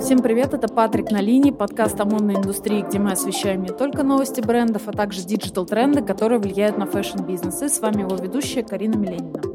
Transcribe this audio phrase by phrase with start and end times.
[0.00, 4.02] Всем привет, это Патрик на линии, подкаст о модной индустрии, где мы освещаем не только
[4.02, 7.62] новости брендов, а также диджитал-тренды, которые влияют на фэшн-бизнес.
[7.62, 9.53] И с вами его ведущая Карина Миленина.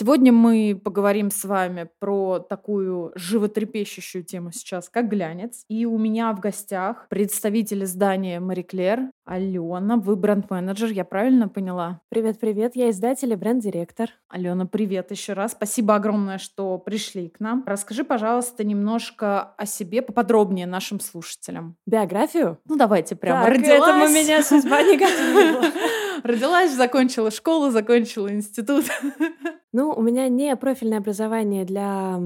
[0.00, 5.64] Сегодня мы поговорим с вами про такую животрепещущую тему сейчас, как глянец.
[5.68, 9.96] И у меня в гостях представитель издания Marie Claire, Алена.
[9.96, 12.00] Вы бренд-менеджер, я правильно поняла?
[12.10, 14.10] Привет-привет, я издатель и бренд-директор.
[14.28, 15.50] Алена, привет еще раз.
[15.50, 17.64] Спасибо огромное, что пришли к нам.
[17.66, 21.74] Расскажи, пожалуйста, немножко о себе поподробнее нашим слушателям.
[21.86, 22.60] Биографию?
[22.66, 23.46] Ну, давайте прямо.
[23.46, 23.80] Так, Родилась.
[23.80, 25.64] этому меня судьба не готовила.
[26.22, 28.84] Родилась, закончила школу, закончила институт.
[29.72, 32.18] Ну, у меня не профильное образование для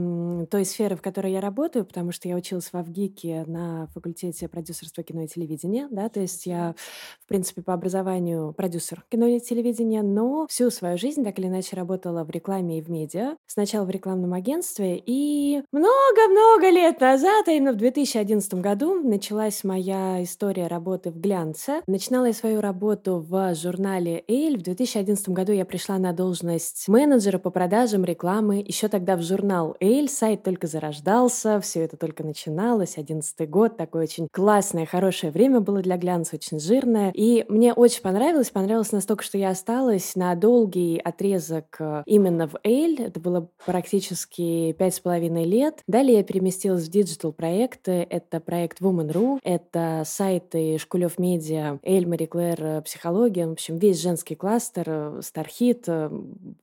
[0.48, 5.02] той сферы, в которой я работаю, потому что я училась в ВГИКе на факультете продюсерства
[5.02, 6.77] кино и телевидения, да, то есть я,
[7.20, 11.74] в принципе, по образованию продюсер кино и телевидения, но всю свою жизнь так или иначе
[11.74, 13.36] работала в рекламе и в медиа.
[13.47, 20.22] Сначала в рекламном агентстве, и много-много лет назад, а именно в 2011 году, началась моя
[20.22, 21.83] история работы в глянце.
[21.88, 24.59] Начинала я свою работу в журнале «Эль».
[24.59, 29.22] В 2011 году я пришла на должность менеджера менеджера по продажам рекламы еще тогда в
[29.22, 35.33] журнал Эйль, сайт только зарождался, все это только начиналось, одиннадцатый год, такое очень классное, хорошее
[35.33, 37.10] время было для глянца, очень жирное.
[37.14, 42.56] И мне очень понравилось, понравилось настолько, что я осталась на долгий отрезок э, именно в
[42.64, 45.83] Эйль, это было практически пять с половиной лет.
[45.86, 52.58] Далее я переместилась в диджитал-проекты, это проект Woman.ru, это сайты Шкулев Медиа, Эль, Мари Клэр,
[52.60, 56.10] э, Психология, в общем, весь женский кластер, Стархит, э,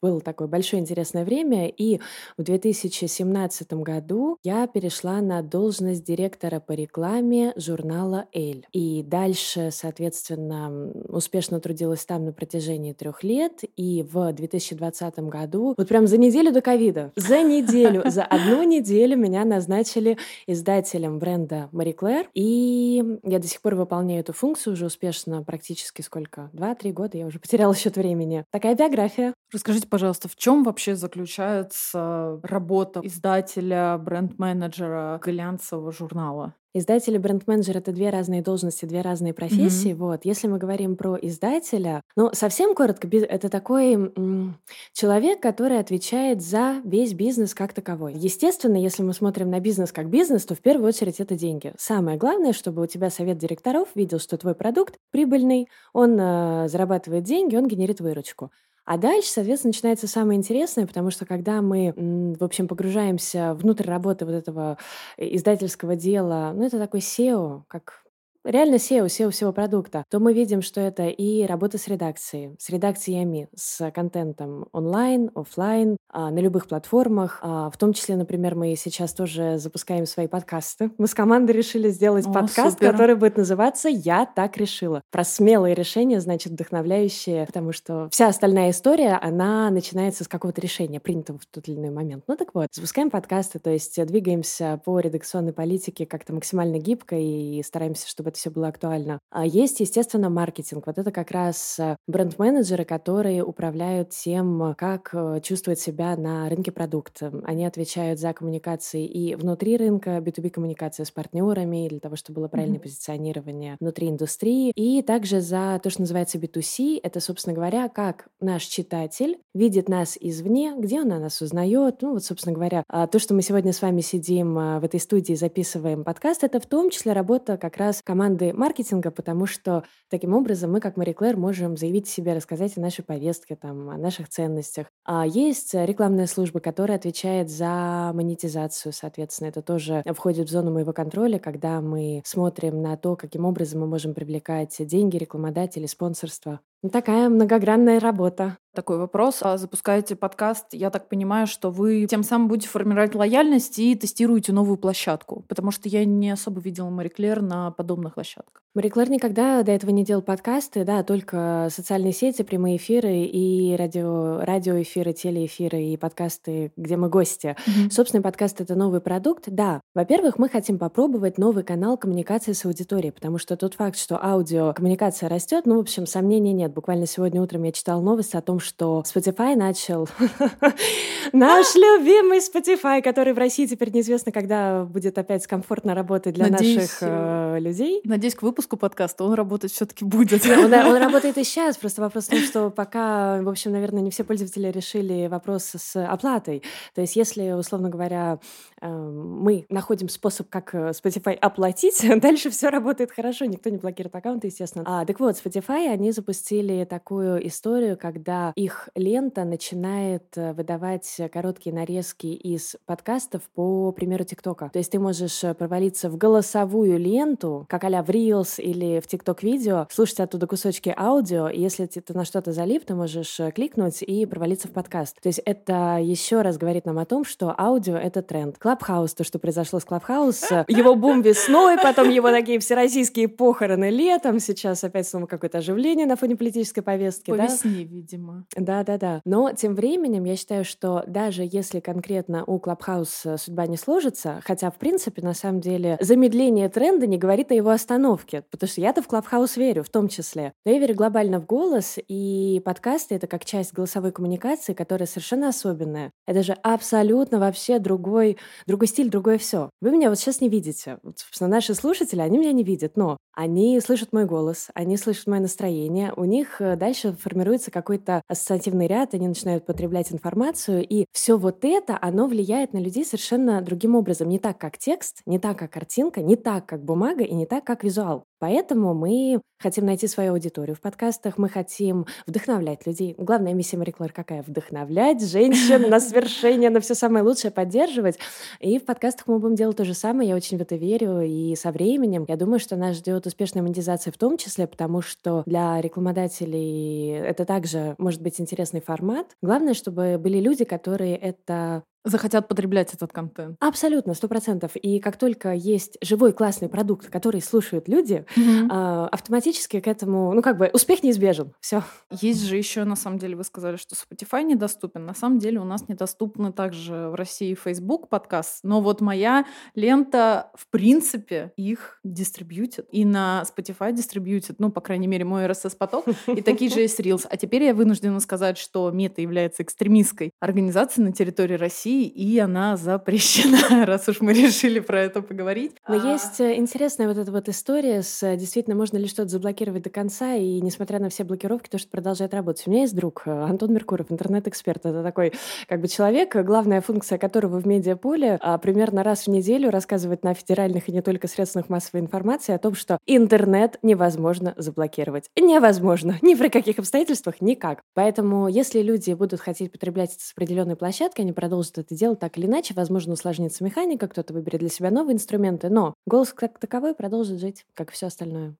[0.02, 2.02] был такой большой большое интересное время, и
[2.38, 8.68] в 2017 году я перешла на должность директора по рекламе журнала «Эль».
[8.74, 15.88] И дальше, соответственно, успешно трудилась там на протяжении трех лет, и в 2020 году, вот
[15.88, 21.94] прям за неделю до ковида, за неделю, за одну неделю меня назначили издателем бренда Мари
[21.94, 26.50] Клэр, и я до сих пор выполняю эту функцию уже успешно практически сколько?
[26.52, 28.44] Два-три года, я уже потеряла счет времени.
[28.52, 29.34] Такая биография.
[29.54, 36.56] Расскажите, пожалуйста, в чем чем вообще заключается работа издателя, бренд-менеджера глянцевого журнала?
[36.74, 39.92] Издатель и бренд-менеджер— это две разные должности, две разные профессии.
[39.92, 39.96] Mm-hmm.
[39.96, 40.26] Вот.
[40.26, 44.60] Если мы говорим про издателя, ну, совсем коротко, это такой м-
[44.94, 48.14] человек, который отвечает за весь бизнес как таковой.
[48.16, 51.74] Естественно, если мы смотрим на бизнес как бизнес, то в первую очередь это деньги.
[51.78, 57.24] Самое главное, чтобы у тебя совет директоров видел, что твой продукт прибыльный, он э, зарабатывает
[57.24, 58.52] деньги, он генерит выручку.
[58.90, 64.26] А дальше, соответственно, начинается самое интересное, потому что когда мы, в общем, погружаемся внутрь работы
[64.26, 64.80] вот этого
[65.16, 68.02] э, издательского дела, ну, это такой SEO, как
[68.50, 72.70] реально SEO, SEO всего продукта, то мы видим, что это и работа с редакцией, с
[72.70, 77.40] редакциями, с контентом онлайн, офлайн, а, на любых платформах.
[77.42, 80.92] А, в том числе, например, мы сейчас тоже запускаем свои подкасты.
[80.98, 82.92] Мы с командой решили сделать О, подкаст, супер.
[82.92, 85.02] который будет называться «Я так решила».
[85.12, 91.00] Про смелые решения, значит, вдохновляющие, потому что вся остальная история, она начинается с какого-то решения,
[91.00, 92.24] принятого в тот или иной момент.
[92.28, 97.62] Ну так вот, запускаем подкасты, то есть двигаемся по редакционной политике как-то максимально гибко и
[97.64, 99.20] стараемся, чтобы это все было актуально.
[99.30, 100.88] А есть, естественно, маркетинг.
[100.88, 106.72] Вот это как раз э, бренд-менеджеры, которые управляют тем, как э, чувствует себя на рынке
[106.72, 107.22] продукт.
[107.44, 112.48] Они отвечают за коммуникации и внутри рынка, B2B коммуникации с партнерами, для того, чтобы было
[112.48, 112.84] правильное mm-hmm.
[112.84, 117.00] позиционирование внутри индустрии, и также за то, что называется B2C.
[117.04, 122.02] Это, собственно говоря, как наш читатель видит нас извне, где он о нас узнает.
[122.02, 125.00] Ну, вот, собственно говоря, а, то, что мы сегодня с вами сидим а, в этой
[125.00, 129.86] студии, записываем подкаст, это в том числе работа как раз команды команды маркетинга, потому что
[130.10, 133.98] таким образом мы, как Мари Клэр, можем заявить себе, рассказать о нашей повестке, там, о
[133.98, 134.88] наших ценностях.
[135.06, 139.48] А есть рекламная служба, которая отвечает за монетизацию, соответственно.
[139.48, 143.88] Это тоже входит в зону моего контроля, когда мы смотрим на то, каким образом мы
[143.88, 146.60] можем привлекать деньги, рекламодатели, спонсорство.
[146.88, 148.58] Такая многогранная работа.
[148.74, 149.40] Такой вопрос.
[149.42, 154.54] А запускаете подкаст, я так понимаю, что вы тем самым будете формировать лояльность и тестируете
[154.54, 158.64] новую площадку, потому что я не особо видела Мари Клэр на подобных площадках.
[158.76, 163.76] Мари Клэр никогда до этого не делал подкасты, да, только социальные сети, прямые эфиры и
[163.76, 167.58] радио, радиоэфиры, телеэфиры и подкасты, где мы гости.
[167.68, 167.92] Mm-hmm.
[167.92, 169.46] Собственный подкаст— это новый продукт.
[169.48, 174.24] Да, во-первых, мы хотим попробовать новый канал коммуникации с аудиторией, потому что тот факт, что
[174.24, 176.74] аудио коммуникация растет, ну, в общем, сомнений нет нет.
[176.74, 180.08] Буквально сегодня утром я читала новость о том, что Spotify начал...
[181.34, 187.00] Наш любимый Spotify, который в России теперь неизвестно, когда будет опять комфортно работать для наших
[187.02, 188.02] э, людей.
[188.04, 190.46] Надеюсь, к выпуску подкаста он работать все таки будет.
[190.46, 191.78] Он работает и сейчас.
[191.78, 196.04] Просто вопрос в том, что пока, в общем, наверное, не все пользователи решили вопрос с
[196.04, 196.64] оплатой.
[196.96, 198.40] То есть если, условно говоря,
[198.82, 204.16] эм, мы находим способ, как э, Spotify оплатить, дальше все работает хорошо, никто не блокирует
[204.16, 204.84] аккаунты, естественно.
[204.88, 211.76] А, так вот, Spotify, они запустили такую историю, когда их лента начинает э, выдавать короткие
[211.76, 214.70] нарезки из подкастов по примеру TikTok'а.
[214.72, 219.08] То есть ты можешь э, провалиться в голосовую ленту, как а в Reels или в
[219.08, 224.02] TikTok видео, слушать оттуда кусочки аудио, и если ты на что-то залип, ты можешь кликнуть
[224.02, 225.20] и провалиться в подкаст.
[225.22, 228.58] То есть это еще раз говорит нам о том, что аудио— это тренд.
[228.58, 234.40] Clubhouse, то, что произошло с Clubhouse, его бум весной, потом его такие всероссийские похороны летом,
[234.40, 237.32] сейчас опять снова какое-то оживление на фоне политической повестки.
[237.32, 237.46] По да?
[237.46, 238.46] весне, видимо.
[238.56, 239.22] Да-да-да.
[239.26, 244.72] Но тем временем я считаю, что даже если конкретно у Clubhouse судьба не сложится, хотя,
[244.72, 249.02] в принципе, на самом деле, замедление тренда не говорит о его остановке, потому что я-то
[249.02, 250.54] в Clubhouse верю, в том числе.
[250.66, 255.50] Но я верю глобально в голос, и подкасты— это как часть голосовой коммуникации, которая совершенно
[255.50, 256.12] особенная.
[256.26, 259.70] Это же абсолютно вообще другой, другой стиль, другое все.
[259.82, 260.98] Вы меня вот сейчас не видите.
[261.04, 265.28] Вот, собственно, наши слушатели, они меня не видят, но они слышат мой голос, они слышат
[265.28, 271.06] мое настроение, у них э, дальше формируется какой-то ассоциативный ряд, они начинают потреблять информацию, и
[271.12, 274.30] все вот это, оно влияет на людей совершенно другим образом.
[274.30, 277.64] Не так, как текст, не так, как картинка, не так, как бумага и не так,
[277.66, 278.29] как визуал.
[278.40, 283.14] Поэтому мы хотим найти свою аудиторию в подкастах, мы хотим вдохновлять людей.
[283.18, 284.42] Главная миссия Мари Клэр какая?
[284.44, 288.18] Вдохновлять женщин на свершение, на все самое лучшее, поддерживать.
[288.60, 291.22] И в подкастах мы будем делать то же самое, я очень в это верю.
[291.22, 295.44] И со временем, я думаю, что нас ждет успешная монетизация в том числе, потому что
[295.46, 299.28] для рекламодателей это также может быть интересный формат.
[299.42, 303.58] Главное, чтобы были люди, которые это захотят потреблять этот контент.
[303.60, 304.76] Абсолютно, сто процентов.
[304.76, 309.08] И как только есть живой классный продукт, который слушают люди, mm-hmm.
[309.10, 311.54] автоматически к этому, ну как бы успех неизбежен.
[311.60, 311.84] Все.
[312.10, 315.06] Есть же еще, на самом деле, вы сказали, что Spotify недоступен.
[315.06, 320.52] На самом деле у нас недоступны также в России Facebook подкаст, но вот моя лента,
[320.56, 322.88] в принципе, их дистрибьютит.
[322.92, 327.26] И на Spotify дистрибьютит, ну, по крайней мере, мой RSS-поток, и такие же есть Reels.
[327.30, 332.40] А теперь я вынуждена сказать, что Мета является экстремистской организацией на территории России, России, и
[332.40, 335.76] она запрещена, раз уж мы решили про это поговорить.
[335.88, 336.14] Но а...
[336.14, 339.90] есть э, интересная вот эта вот история с э, действительно можно ли что-то заблокировать до
[339.90, 342.68] конца, и несмотря на все блокировки, то, что продолжает работать.
[342.68, 344.86] У меня есть друг э, Антон Меркуров, интернет-эксперт.
[344.86, 345.34] Это такой
[345.68, 350.34] как бы человек, главная функция которого в медиаполе а, примерно раз в неделю рассказывает на
[350.34, 355.30] федеральных и не только средствах массовой информации о том, что интернет невозможно заблокировать.
[355.40, 356.18] Невозможно.
[356.22, 357.82] Ни при каких обстоятельствах, никак.
[357.94, 362.38] Поэтому, если люди будут хотеть потреблять это с определенной площадкой, они продолжат это делать так
[362.38, 362.74] или иначе.
[362.74, 367.66] Возможно, усложнится механика, кто-то выберет для себя новые инструменты, но голос как таковой продолжит жить,
[367.74, 368.56] как все остальное.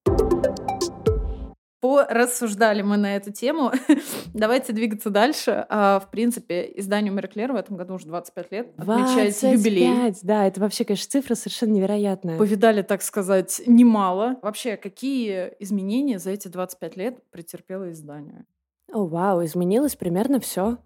[1.82, 3.72] Порассуждали мы на эту тему.
[4.34, 5.66] Давайте двигаться дальше.
[5.70, 8.74] А, в принципе, изданию Мэри в этом году уже 25 лет.
[8.78, 10.14] 25, юбилей.
[10.24, 12.38] Да, это вообще, конечно, цифра совершенно невероятная.
[12.38, 14.38] Повидали, так сказать, немало.
[14.42, 18.46] Вообще, какие изменения за эти 25 лет претерпело издание?
[18.92, 20.78] О, вау, изменилось примерно все.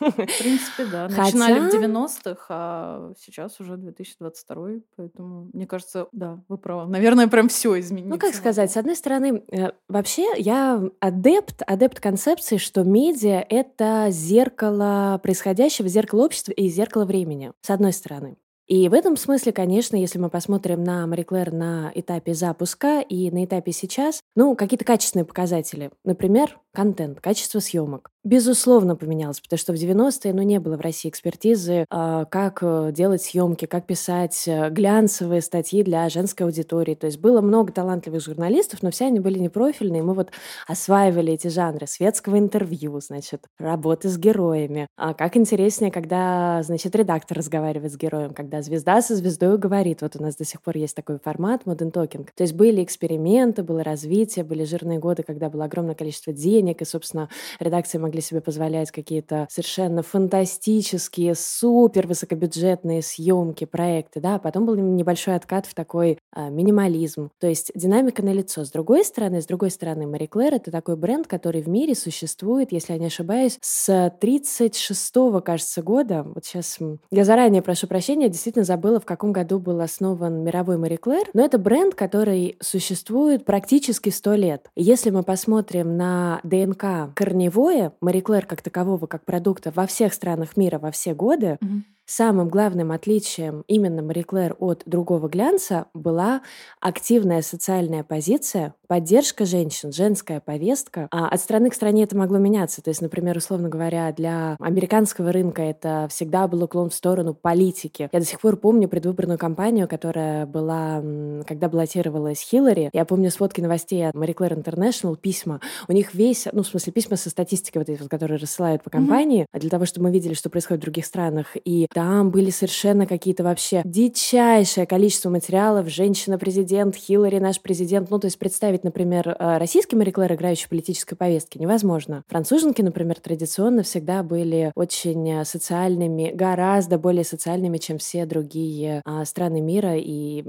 [0.00, 1.08] В принципе, да.
[1.16, 6.90] Начинали в 90-х, а сейчас уже 2022, поэтому, мне кажется, да, вы правы.
[6.90, 8.10] Наверное, прям все изменилось.
[8.10, 14.08] Ну, как сказать, с одной стороны, э, вообще я адепт, адепт концепции, что медиа— это
[14.10, 18.36] зеркало происходящего, зеркало общества и зеркало времени, с одной стороны.
[18.66, 23.30] И в этом смысле, конечно, если мы посмотрим на Мари Клэр на этапе запуска и
[23.30, 25.92] на этапе сейчас, ну, какие-то качественные показатели.
[26.04, 28.10] Например, контент, качество съемок.
[28.26, 32.90] Безусловно, поменялось, потому что в 90-е, ну, не было в России экспертизы, э, как э,
[32.92, 36.96] делать съемки, как писать э, глянцевые статьи для женской аудитории.
[36.96, 40.02] То есть было много талантливых журналистов, но все они были непрофильные.
[40.02, 40.32] Мы вот
[40.66, 44.88] осваивали эти жанры светского интервью, значит, работы с героями.
[44.96, 50.02] А как интереснее, когда, значит, редактор разговаривает с героем, когда звезда со звездой говорит.
[50.02, 52.26] Вот у нас до сих пор есть такой формат Modern Talking.
[52.34, 56.84] То есть были эксперименты, было развитие, были жирные годы, когда было огромное количество денег, и,
[56.84, 57.28] собственно,
[57.60, 64.64] редакции могли могли себе позволять какие-то совершенно фантастические, супер высокобюджетные съемки, проекты, да, а потом
[64.64, 67.30] был небольшой откат в такой а, минимализм.
[67.38, 68.64] То есть динамика на лицо.
[68.64, 72.72] С другой стороны, с другой стороны, Мари Клэр— это такой бренд, который в мире существует,
[72.72, 73.88] если я не ошибаюсь, с
[74.20, 76.24] 36-го, кажется, года.
[76.34, 76.78] Вот сейчас
[77.10, 81.44] я заранее прошу прощения, действительно забыла, в каком году был основан мировой Мари Клэр, но
[81.44, 84.70] это бренд, который существует практически 100 лет.
[84.74, 90.56] Если мы посмотрим на ДНК корневое Мари Клэр как такового, как продукта во всех странах
[90.56, 96.42] мира во все годы, mm-hmm Самым главным отличием именно Мари Клэр от другого глянца была
[96.80, 101.08] активная социальная позиция, поддержка женщин, женская повестка.
[101.10, 102.82] А от страны к стране это могло меняться.
[102.82, 108.08] То есть, например, условно говоря, для американского рынка это всегда был уклон в сторону политики.
[108.12, 111.02] Я до сих пор помню предвыборную кампанию, которая была,
[111.46, 112.90] когда баллотировалась Хиллари.
[112.92, 115.60] Я помню сводки новостей от Мари Клэр Интернешнл, письма.
[115.88, 119.46] У них весь, ну, в смысле, письма со статистикой, вот эти, которые рассылают по кампании,
[119.52, 119.60] mm-hmm.
[119.60, 121.56] для того, чтобы мы видели, что происходит в других странах.
[121.64, 125.88] И там были совершенно какие-то вообще дичайшее количество материалов.
[125.88, 128.10] Женщина-президент, Хиллари наш президент.
[128.10, 132.22] Ну, то есть представить, например, э, российский Мари Клэр, играющий в политической повестке, невозможно.
[132.28, 139.60] Француженки, например, традиционно всегда были очень социальными, гораздо более социальными, чем все другие а, страны
[139.60, 139.96] мира.
[139.96, 140.44] И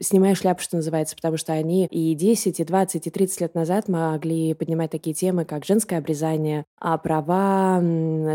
[0.00, 3.88] снимаю шляпу, что называется, потому что они и 10, и 20, и 30 лет назад
[3.88, 7.80] могли поднимать такие темы, как женское обрезание, а права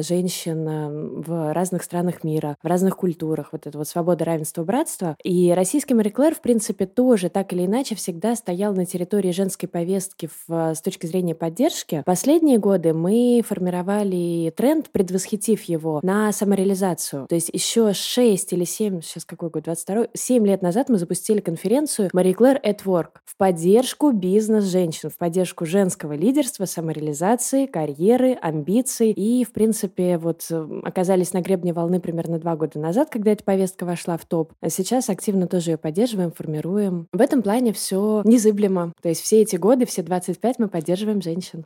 [0.02, 5.16] женщин в разных странах мира, в разных культурах, вот это вот свобода, равенство, братство.
[5.24, 10.30] И российский Мари в принципе, тоже так или иначе всегда стоял на территории женской повестки
[10.48, 12.04] в, с точки зрения поддержки.
[12.06, 17.28] Последние годы мы формировали тренд, предвосхитив его, на самореализацию.
[17.28, 21.40] То есть еще 6 или 7, сейчас какой год, 22 7 лет назад мы запустили
[21.40, 29.12] конференцию Мари Клэр at Work в поддержку бизнес-женщин, в поддержку женского лидерства, самореализации, карьеры, амбиций.
[29.12, 33.44] И, в принципе, вот э, оказались на гребне волны примерно два года назад, когда эта
[33.44, 34.54] повестка вошла в топ.
[34.62, 37.08] А сейчас активно тоже ее поддерживаем, формируем.
[37.12, 38.75] В этом плане все незыблемо.
[39.02, 41.66] То есть все эти годы, все 25 мы поддерживаем женщин.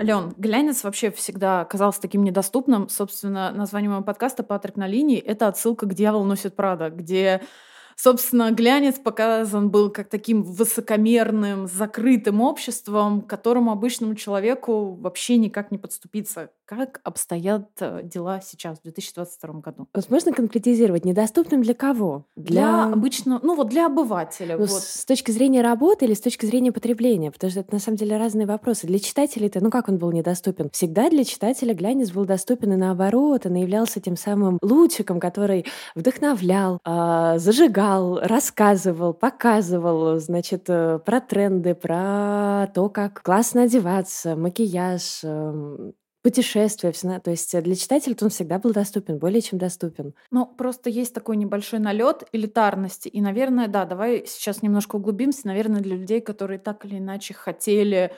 [0.00, 2.88] Ален, глянец вообще всегда казался таким недоступным.
[2.88, 7.42] Собственно, название моего подкаста «Патрик на линии»— это отсылка к «Дьявол носит Прада», где
[8.02, 15.70] Собственно, глянец показан был как таким высокомерным, закрытым обществом, к которому обычному человеку вообще никак
[15.70, 16.48] не подступиться.
[16.70, 19.88] Как обстоят э, дела сейчас, в 2022 году?
[19.92, 21.04] Возможно, конкретизировать.
[21.04, 22.26] Недоступным для кого?
[22.36, 24.56] Для, для обычного, ну вот для обывателя.
[24.56, 24.70] Ну, вот.
[24.70, 27.32] С точки зрения работы или с точки зрения потребления?
[27.32, 28.86] Потому что это на самом деле разные вопросы.
[28.86, 30.70] Для читателей-то, ну как он был недоступен?
[30.70, 33.46] Всегда для читателя глянец был доступен и наоборот.
[33.46, 41.74] Он являлся тем самым лучиком, который вдохновлял, э, зажигал, рассказывал, показывал, значит, э, про тренды,
[41.74, 48.28] про то, как классно одеваться, макияж, эм, Путешествия, всё то есть э, для читателя он
[48.28, 50.14] всегда был доступен, более чем доступен.
[50.30, 53.08] Ну, просто есть такой небольшой налет элитарности.
[53.08, 55.46] И, наверное, да, давай сейчас немножко углубимся.
[55.46, 58.12] Наверное, для людей, которые так или иначе хотели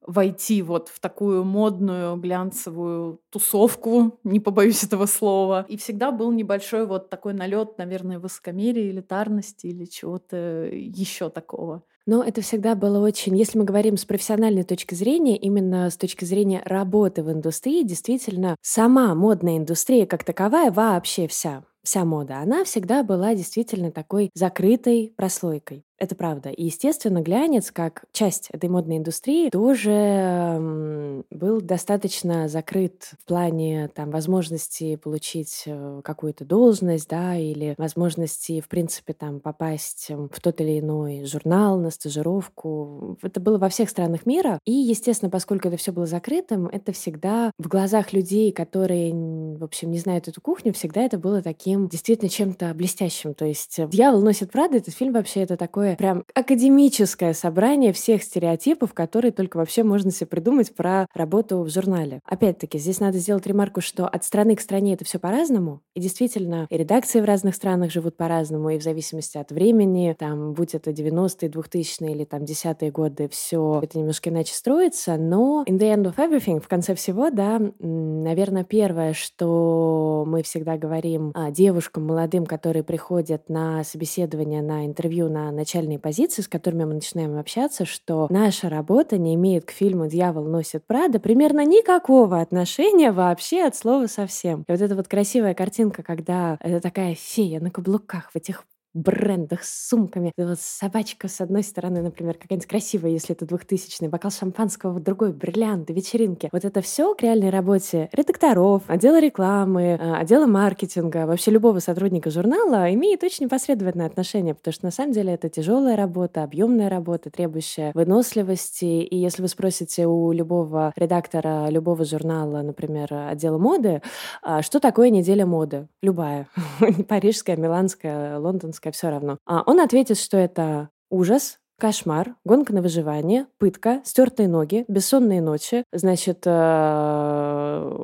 [0.00, 5.66] войти вот в такую модную глянцевую тусовку, не побоюсь этого слова.
[5.68, 10.36] И всегда был небольшой вот такой налет, наверное, высокомерия, элитарности или чего-то
[10.70, 11.82] еще такого.
[12.08, 16.24] Но это всегда было очень, если мы говорим с профессиональной точки зрения, именно с точки
[16.24, 22.64] зрения работы в индустрии, действительно, сама модная индустрия как таковая вообще вся вся мода, она
[22.64, 25.84] всегда была действительно такой закрытой прослойкой.
[25.98, 26.50] Это правда.
[26.50, 34.10] И, естественно, глянец, как часть этой модной индустрии, тоже был достаточно закрыт в плане там,
[34.10, 40.78] возможности получить э, какую-то должность, да, или возможности, в принципе, там, попасть в тот или
[40.78, 43.18] иной журнал, на стажировку.
[43.22, 44.60] Это было во всех странах мира.
[44.64, 49.90] И, естественно, поскольку это все было закрытым, это всегда в глазах людей, которые, в общем,
[49.90, 53.34] не знают эту кухню, всегда это было таким действительно чем-то блестящим.
[53.34, 58.22] То есть «Дьявол носит Прада»— этот фильм вообще это такое такое прям академическое собрание всех
[58.22, 62.20] стереотипов, которые только вообще можно себе придумать про работу в журнале.
[62.24, 65.80] Опять-таки, здесь надо сделать ремарку, что от страны к стране это все по-разному.
[65.94, 70.54] И действительно, и редакции в разных странах живут по-разному, и в зависимости от времени, там,
[70.54, 75.16] будь это 90-е, 2000-е или там 10-е годы, все это немножко иначе строится.
[75.16, 80.76] Но in the end of everything, в конце всего, да, наверное, первое, что мы всегда
[80.76, 86.48] говорим а, девушкам, молодым, которые приходят на собеседование, на интервью, на начальное начальные позиции, с
[86.48, 91.64] которыми мы начинаем общаться, что наша работа не имеет к фильму «Дьявол носит Прада» примерно
[91.64, 94.64] никакого отношения вообще от слова совсем.
[94.66, 98.64] И вот эта вот красивая картинка, когда это такая фея на каблуках в этих
[98.94, 100.32] брендах с сумками.
[100.36, 105.92] Вот собачка с одной стороны, например, какая-нибудь красивая, если это двухтысячный, бокал шампанского, другой, бриллианты,
[105.92, 106.48] вечеринки.
[106.52, 112.30] Вот это все к реальной работе редакторов, отдела рекламы, а, отдела маркетинга, вообще любого сотрудника
[112.30, 117.30] журнала имеет очень непосредственное отношение, потому что на самом деле это тяжелая работа, объемная работа,
[117.30, 118.84] требующая выносливости.
[118.84, 124.02] И если вы спросите у любого редактора любого журнала, например, отдела моды,
[124.42, 125.88] а, что такое неделя моды?
[126.02, 126.48] Любая.
[127.08, 129.38] Парижская, миланская, лондонская, все равно.
[129.46, 135.84] А он ответит, что это ужас, Кошмар, гонка на выживание, пытка, стертые ноги, бессонные ночи,
[135.92, 137.98] значит, э,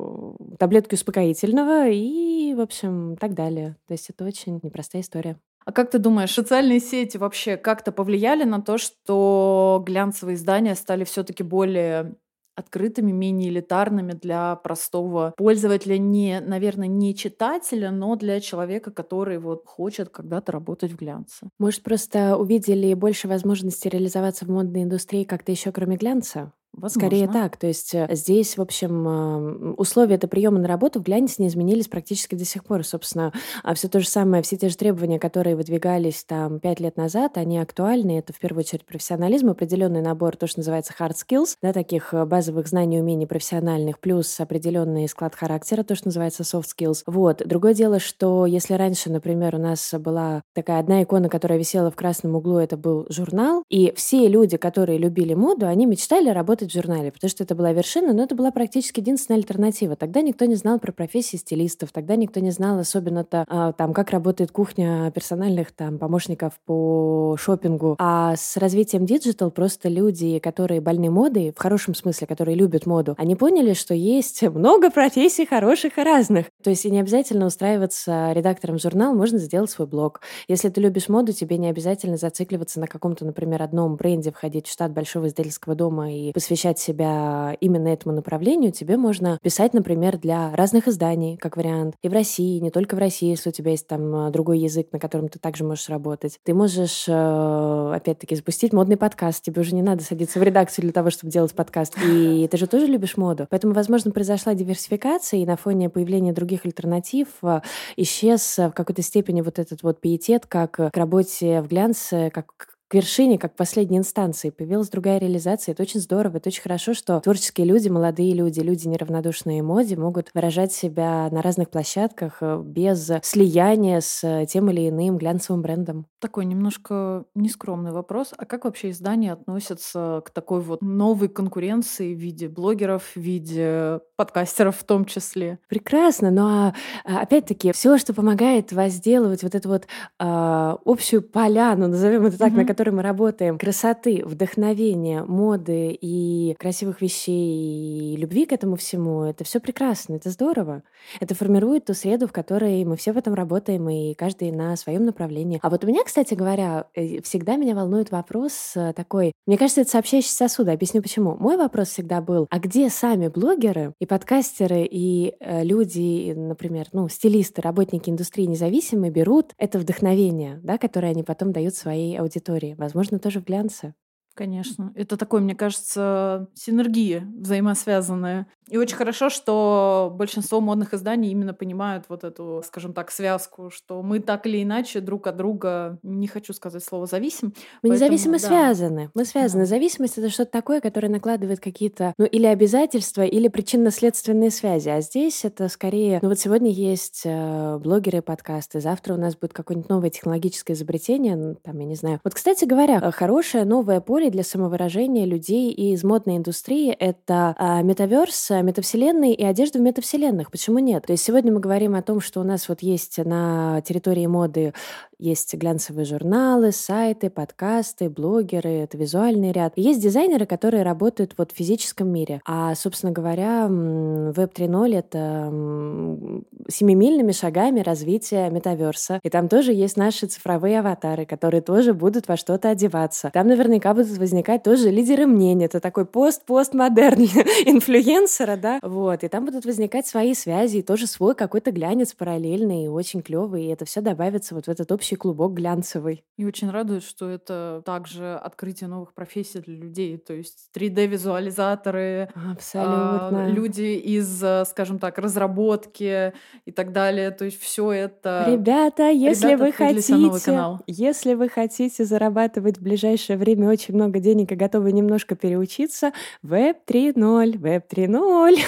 [0.61, 3.77] таблетки успокоительного и, в общем, так далее.
[3.89, 5.39] То есть это очень непростая история.
[5.65, 11.03] А как ты думаешь, социальные сети вообще как-то повлияли на то, что глянцевые издания стали
[11.03, 12.15] все-таки более
[12.57, 19.67] открытыми, менее элитарными для простого пользователя, не, наверное, не читателя, но для человека, который вот
[19.67, 21.49] хочет когда-то работать в глянце.
[21.59, 26.53] Может, просто увидели больше возможностей реализоваться в модной индустрии как-то еще кроме глянца?
[26.77, 27.09] Возможно.
[27.09, 27.57] Скорее так.
[27.57, 31.89] То есть э, здесь, в общем, условия для приема на работу в глянец не изменились
[31.89, 32.85] практически до сих пор.
[32.85, 36.97] Собственно, а все то же самое, все те же требования, которые выдвигались там пять лет
[36.97, 38.19] назад, они актуальны.
[38.19, 42.25] Это в первую очередь профессионализм, определенный набор, то, что называется hard skills, да, таких э,
[42.25, 47.03] базовых знаний, умений профессиональных, плюс определенный склад характера, то, что называется soft skills.
[47.07, 47.43] Вот.
[47.47, 51.97] Другое дело, что если раньше, например, у нас была такая одна икона, которая висела в
[51.97, 56.71] красном углу, это был журнал, и все люди, которые любили моду, они мечтали работать работать
[56.71, 59.97] в журнале, потому что это была вершина, но это была практически единственная альтернатива.
[59.97, 64.11] Тогда никто не знал про профессии стилистов, тогда никто не знал особенно-то а, там, как
[64.11, 67.97] работает кухня персональных там помощников по шопингу.
[67.99, 73.15] А с развитием digital просто люди, которые больны модой, в хорошем смысле, которые любят моду,
[73.19, 76.47] они поняли, что есть много профессий хороших и разных.
[76.63, 80.21] То есть и не обязательно устраиваться редактором журнала, можно сделать свой блог.
[80.49, 84.73] Если ты любишь моду, тебе не обязательно зацикливаться на каком-то, например, одном бренде, входить в
[84.73, 90.19] штат большого издательского дома и посвящать посвящать себя именно этому направлению, тебе можно писать, например,
[90.19, 91.97] для разных изданий, как вариант.
[92.01, 94.87] И в России, не только в России, если у тебя есть там э, другой язык,
[94.93, 96.39] на котором ты также можешь работать.
[96.45, 99.43] Ты можешь, э, опять-таки, запустить модный подкаст.
[99.43, 101.97] Тебе уже не надо садиться в редакцию для того, чтобы делать подкаст.
[102.07, 103.49] И ты же тоже любишь моду.
[103.51, 107.63] Поэтому, возможно, произошла диверсификация, и на фоне появления других альтернатив э,
[107.97, 112.95] исчез в какой-то степени вот этот вот пиетет как к работе в глянце, как к
[112.95, 115.73] вершине, как последней инстанции, появилась другая реализация.
[115.73, 120.31] Это очень здорово, это очень хорошо, что творческие люди, молодые люди, люди неравнодушные моде могут
[120.35, 126.07] выражать себя на разных площадках э, без слияния с тем или иным глянцевым брендом.
[126.21, 128.33] Такой немножко нескромный вопрос.
[128.37, 134.01] А как вообще издания относятся к такой вот новой конкуренции в виде блогеров, в виде
[134.17, 135.59] подкастеров в том числе?
[135.69, 136.75] Прекрасно, но
[137.05, 142.53] а, опять-таки все, что помогает возделывать вот эту вот э, общую поляну, назовем это так,
[142.53, 142.57] mm-hmm.
[142.57, 149.23] на которой мы работаем, красоты, вдохновения, моды и красивых вещей, и любви к этому всему,
[149.23, 150.83] это все прекрасно, это здорово.
[151.21, 155.05] Это формирует ту среду, в которой мы все в этом работаем, и каждый на своем
[155.05, 155.61] направлении.
[155.63, 159.83] А вот у меня, кстати говоря, э, всегда меня волнует вопрос э, такой, мне кажется,
[159.83, 161.37] это сообщающий сосуд, объясню почему.
[161.37, 167.09] Мой вопрос всегда был, а где сами блогеры и подкастеры, и э, люди, например, ну,
[167.09, 172.64] стилисты, работники индустрии независимые берут это вдохновение, да, которое они потом дают своей аудитории?
[172.73, 173.95] Возможно, тоже в глянце.
[174.35, 174.93] Конечно.
[174.97, 178.47] Это такой, мне кажется, синергия взаимосвязанная.
[178.69, 184.03] И очень хорошо, что большинство модных изданий именно понимают вот эту, скажем так, связку, что
[184.03, 187.49] мы так или иначе друг от друга, не хочу сказать слово зависим.
[187.83, 188.39] Мы поэтому, независимо да.
[188.39, 189.11] связаны.
[189.15, 189.65] Мы связаны.
[189.65, 189.69] Да.
[189.69, 194.89] Зависимость это что-то такое, которое накладывает какие-то, ну, или обязательства, или причинно-следственные связи.
[194.89, 199.37] А здесь это скорее, ну вот сегодня есть э, блогеры и подкасты, завтра у нас
[199.37, 202.21] будет какое-нибудь новое технологическое изобретение, ну, там, я не знаю.
[202.25, 208.51] Вот, кстати говоря, хорошее новое поле для самовыражения людей из модной индустрии— это э, метаверс,
[208.51, 210.51] метавселенной и одежду в метавселенных.
[210.51, 211.07] Почему нет?
[211.07, 214.73] То есть сегодня мы говорим о том, что у нас вот есть на территории моды
[215.19, 219.73] есть глянцевые журналы, сайты, подкасты, блогеры, это визуальный ряд.
[219.77, 222.41] И есть дизайнеры, которые работают вот в физическом мире.
[222.45, 229.21] А, собственно говоря, Web 3.0— это семимильными шагами развития метаверса.
[229.23, 233.31] И там тоже есть наши цифровые аватары, которые тоже будут во что-то одеваться.
[233.33, 235.67] Там наверняка будут возникать тоже лидеры мнений.
[235.67, 237.23] Это такой пост-постмодерн
[237.67, 238.79] инфлюенсера, да?
[238.83, 239.25] Вот.
[239.25, 243.65] И там будут возникать свои связи, и тоже свой какой-то глянец параллельный и очень клевый.
[243.65, 246.25] И это все добавится вот в этот общий общий клубок глянцевый.
[246.39, 250.17] И очень радует, что это также открытие новых профессий для людей.
[250.17, 253.51] То есть 3D-визуализаторы, а, Абсолютно.
[253.51, 256.33] люди из, э, скажем так, разработки
[256.65, 257.31] и так далее.
[257.33, 258.47] То есть все это...
[258.49, 264.53] Ребята, если Ребята, вы хотите, если вы хотите зарабатывать в ближайшее время очень много денег
[264.53, 266.13] и готовы немножко переучиться,
[266.43, 268.59] Web 3.0, Web 3.0.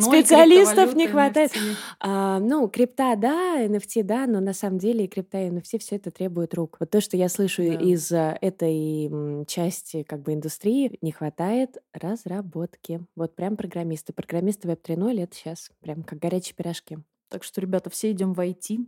[0.00, 1.52] Специалистов не хватает.
[2.00, 5.96] А, ну, крипта, да, NFT, да, но на самом деле и крипта, и NFT все
[5.96, 6.76] это требует рук.
[6.80, 7.74] Вот то, что я слышу да.
[7.74, 13.00] из э, этой части как бы индустрии, не хватает разработки.
[13.16, 14.12] Вот прям программисты.
[14.12, 16.98] Программисты Web 3.0 это сейчас прям как горячие пирожки.
[17.28, 18.86] Так что, ребята, все идем в IT.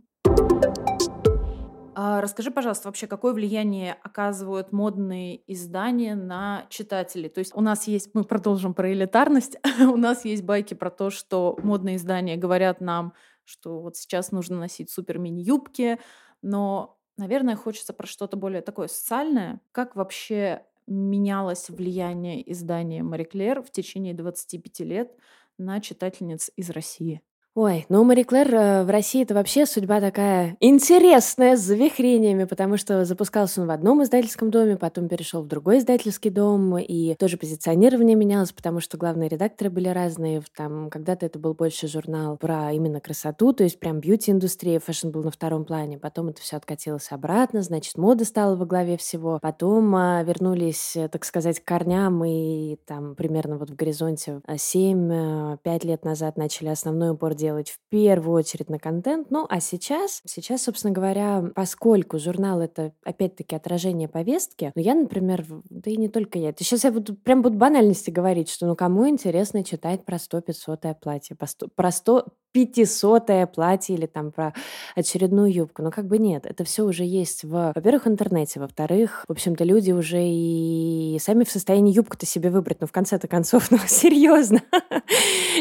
[1.99, 7.27] А расскажи, пожалуйста, вообще, какое влияние оказывают модные издания на читателей?
[7.27, 11.09] То есть у нас есть, мы продолжим про элитарность, у нас есть байки про то,
[11.09, 13.13] что модные издания говорят нам,
[13.45, 15.97] что вот сейчас нужно носить супер мини-юбки,
[16.41, 19.61] но, наверное, хочется про что-то более такое социальное.
[19.71, 25.17] Как вообще менялось влияние издания Marie Claire в течение 25 лет
[25.57, 27.21] на читательниц из России?
[27.59, 32.77] Ой, ну Marie Claire э, в России это вообще судьба такая интересная, с завихрениями, потому
[32.77, 37.37] что запускался он в одном издательском доме, потом перешел в другой издательский дом, и тоже
[37.37, 40.43] позиционирование менялось, потому что главные редакторы были разные.
[40.55, 45.23] Там когда-то это был больше журнал про именно красоту, то есть прям beauty-индустрия, fashion был
[45.23, 45.97] на втором плане.
[45.97, 49.39] Потом это все откатилось обратно, значит, мода стала во главе всего.
[49.41, 55.57] Потом а, вернулись, э, так сказать, к корням, и там примерно вот в горизонте 7-5
[55.63, 59.31] э, лет назад начали основной упор делать делать в первую очередь на контент.
[59.31, 65.45] Ну, а сейчас, сейчас, собственно говоря, поскольку журнал— это, опять-таки, отражение повестки, ну, я, например,
[65.69, 69.07] да и не только я, сейчас я буду, прям буду банальности говорить, что ну кому
[69.07, 71.37] интересно читать про 100-500 платье,
[71.75, 72.25] про 100
[72.57, 74.51] пятисотое платье или там про
[74.95, 75.83] очередную юбку.
[75.83, 79.91] Но как бы нет, это все уже есть в, во-первых, интернете, во-вторых, в общем-то, люди
[79.91, 84.63] уже и сами в состоянии юбку-то себе выбрать, ну, в конце-то концов, ну, серьезно.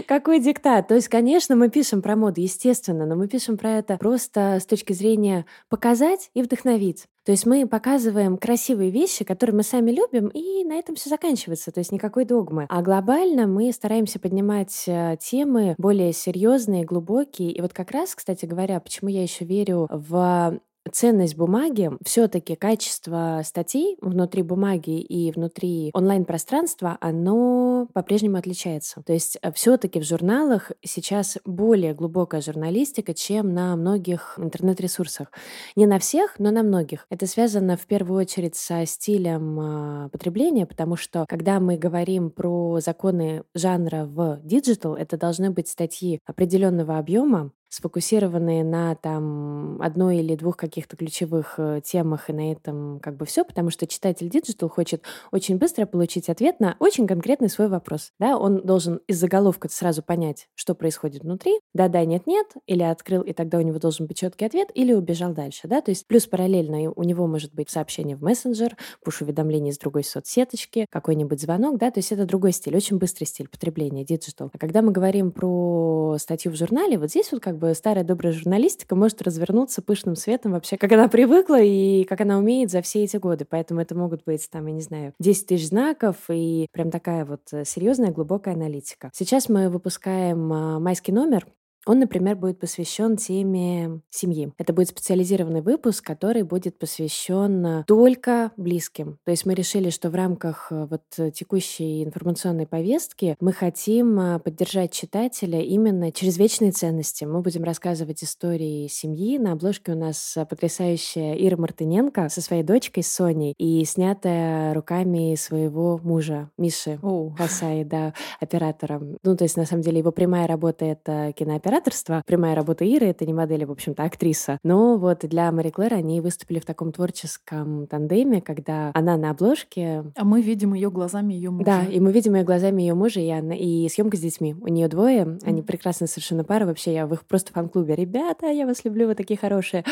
[0.09, 0.89] Какой диктат?
[0.89, 4.65] То есть, конечно, мы пишем про моду, естественно, но мы пишем про это просто с
[4.65, 7.09] точки зрения показать и вдохновить.
[7.27, 11.73] То есть мы показываем красивые вещи, которые мы сами любим, и на этом все заканчивается,
[11.73, 12.67] то есть никакой догмы.
[12.69, 17.51] А глобально мы стараемся поднимать э, темы более серьезные, глубокие.
[17.51, 20.61] И вот как раз, кстати говоря, почему я еще верю в
[20.93, 29.03] ценность бумаги, все-таки качество статей внутри бумаги и внутри онлайн-пространства, оно по-прежнему отличается.
[29.05, 35.29] То есть э, все-таки в журналах сейчас более глубокая журналистика, чем на многих интернет-ресурсах.
[35.75, 37.07] Не на всех, но на многих.
[37.11, 42.81] Это связано в первую очередь со стилем э, потребления, потому что когда мы говорим про
[42.81, 50.35] законы жанра в digital, это должны быть статьи определенного объема, сфокусированные на там одной или
[50.37, 54.69] двух каких-то ключевых э, темах, и на этом как бы все, потому что читатель digital
[54.69, 55.03] хочет
[55.33, 58.13] очень быстро получить ответ на очень конкретный свой вопрос.
[58.19, 61.61] Да, он должен из заголовка сразу понять, что происходит внутри.
[61.75, 65.69] Да-да, нет-нет, или открыл, и тогда у него должен быть четкий ответ, или убежал дальше.
[65.69, 65.81] Да?
[65.81, 70.87] То есть плюс параллельно у него может быть сообщение в мессенджер, пуш-уведомление с другой соцсеточки,
[70.91, 74.51] какой-нибудь звонок, да, то есть это другой стиль, очень быстрый стиль потребления, digital.
[74.53, 78.33] А когда мы говорим про статью в журнале, вот здесь вот как бы старая добрая
[78.33, 83.05] журналистика может развернуться пышным цветом вообще, как она привыкла и как она умеет за все
[83.05, 83.45] эти годы.
[83.49, 87.43] Поэтому это могут быть, там, я не знаю, 10 тысяч знаков и прям такая вот
[87.53, 89.11] э, серьезная глубокая аналитика.
[89.15, 91.47] Сейчас мы выпускаем а, майский номер,
[91.87, 94.53] он, например, будет посвящен теме семьи.
[94.59, 99.19] Это будет специализированный выпуск, который будет посвящен э, только близким.
[99.25, 104.39] То есть мы решили, что в рамках э, вот текущей информационной повестки мы хотим э,
[104.41, 107.25] поддержать читателя именно через вечные ценности.
[107.25, 109.39] Мы будем рассказывать истории семьи.
[109.39, 116.01] На обложке у нас потрясающая Ира Мартыненко со своей дочкой Соней и снятая руками своего
[116.03, 117.35] мужа Миши oh.
[117.37, 119.19] Хасаи, да, оператором.
[119.23, 122.23] Ну, то есть, на самом деле, его прямая работа— это кинооператор, операторства.
[122.27, 124.59] Прямая работа Иры— это не модель, а, в общем-то, актриса.
[124.63, 130.05] Но вот для Мари Клэр они выступили в таком творческом тандеме, когда она на обложке...
[130.15, 131.65] А мы видим ее глазами ее мужа.
[131.65, 134.55] Да, и мы видим ее глазами ее мужа, и, она, и съемка с детьми.
[134.61, 135.41] У нее двое, mm-hmm.
[135.45, 136.67] они прекрасные совершенно пара.
[136.67, 137.95] Вообще, я в их просто фан-клубе.
[137.95, 139.85] Ребята, я вас люблю, вы такие хорошие.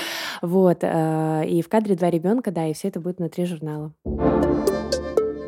[0.43, 0.79] Вот.
[0.83, 3.93] Э, и в кадре два ребенка, да, и все это будет внутри журнала.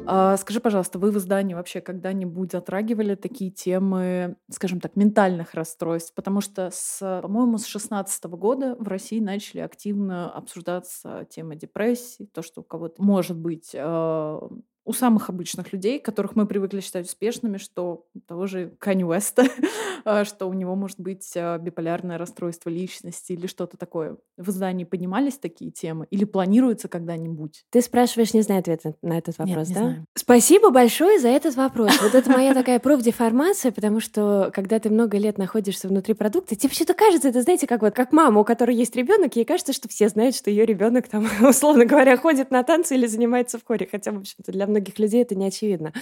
[0.09, 6.15] А, скажи, пожалуйста, вы в издании вообще когда-нибудь затрагивали такие темы, скажем так, ментальных расстройств?
[6.15, 12.61] Потому что, по-моему, с 16 года в России начали активно обсуждаться темы депрессии, то, что
[12.61, 14.41] у кого-то может быть э,
[14.87, 19.45] у самых обычных людей, которых мы привыкли считать успешными, что того же Канни Уэста,
[20.05, 24.17] а, что у него может быть а, биполярное расстройство личности или что-то такое.
[24.37, 27.67] В издании поднимались такие темы или планируется когда-нибудь?
[27.71, 29.83] Ты спрашиваешь, не знаю ответа на этот вопрос, Нет, да?
[29.83, 30.07] Знаю.
[30.15, 32.01] Спасибо большое за этот вопрос.
[32.01, 36.73] Вот это моя такая профдеформация, потому что когда ты много лет находишься внутри продукта, тебе
[36.73, 39.89] что-то кажется, это знаете, как вот как мама, у которой есть ребенок, ей кажется, что
[39.89, 43.89] все знают, что ее ребенок там, условно говоря, ходит на танцы или занимается в хоре,
[43.91, 45.93] хотя, в общем-то, для многих людей это не очевидно.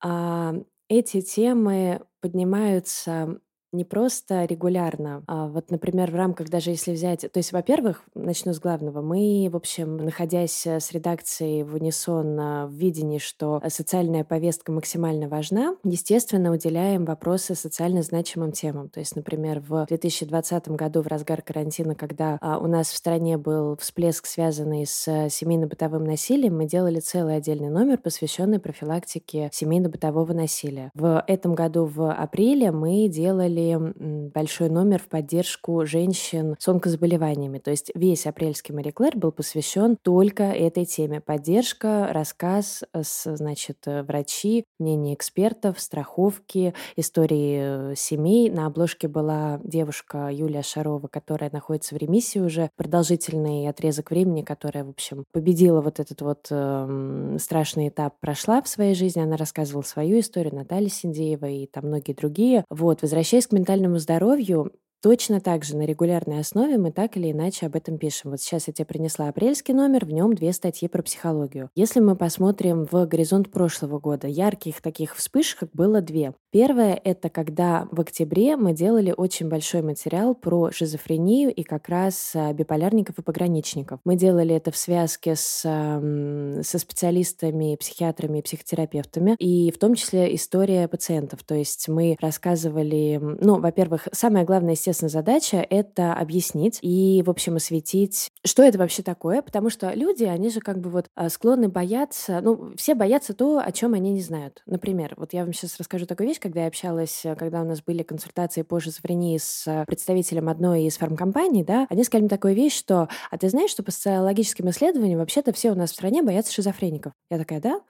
[0.00, 0.54] А,
[0.88, 3.38] эти темы поднимаются
[3.74, 5.22] не просто регулярно.
[5.26, 7.20] А вот, например, в рамках даже если взять...
[7.20, 9.02] То есть, во-первых, начну с главного.
[9.02, 15.28] Мы, в общем, находясь э, с редакцией в унисон в видении, что социальная повестка максимально
[15.28, 18.88] важна, естественно, уделяем вопросы социально значимым темам.
[18.88, 23.36] То есть, например, в 2020 году, в разгар карантина, когда а, у нас в стране
[23.36, 30.32] был всплеск, связанный с э, семейно-бытовым насилием, мы делали целый отдельный номер, посвященный профилактике семейно-бытового
[30.32, 30.90] насилия.
[30.94, 37.58] В этом году, в апреле, мы делали большой номер в поддержку женщин с онкозаболеваниями.
[37.58, 41.20] То есть весь апрельский Мари Клэр был посвящен только этой теме.
[41.20, 48.50] Поддержка, рассказ, э, значит, э, врачи, мнение экспертов, страховки, истории э, семей.
[48.50, 54.84] На обложке была девушка Юлия Шарова, которая находится в ремиссии уже продолжительный отрезок времени, которая,
[54.84, 59.20] в общем, победила вот этот вот э, страшный этап, прошла в своей жизни.
[59.20, 62.64] Она рассказывала свою историю, Наталья Синдеева и там многие другие.
[62.70, 64.72] Вот, возвращаясь к ментальному здоровью,
[65.04, 68.30] Точно так же на регулярной основе мы так или иначе об этом пишем.
[68.30, 71.68] Вот сейчас я тебе принесла апрельский номер, в нем две статьи про психологию.
[71.74, 76.32] Если мы посмотрим в горизонт прошлого года, ярких таких вспышек было две.
[76.54, 82.30] Первое— это когда в октябре мы делали очень большой материал про шизофрению и как раз
[82.36, 83.98] а, биполярников и пограничников.
[84.04, 90.32] Мы делали это в связке с, со специалистами, психиатрами и психотерапевтами, и в том числе
[90.36, 91.42] история пациентов.
[91.42, 97.56] То есть мы рассказывали, ну, во-первых, самое главное, естественно, задача— это объяснить и, в общем,
[97.56, 101.68] осветить, что это вообще такое, потому что люди, они же как бы вот а, склонны
[101.68, 104.62] бояться, ну, все боятся то, о чем они не знают.
[104.66, 108.02] Например, вот я вам сейчас расскажу такую вещь, когда я общалась, когда у нас были
[108.02, 113.08] консультации по шизофрении с представителем одной из фармкомпаний, да, они сказали мне такую вещь, что,
[113.30, 117.14] а ты знаешь, что по социологическим исследованиям вообще-то все у нас в стране боятся шизофреников?
[117.30, 117.80] Я такая, да?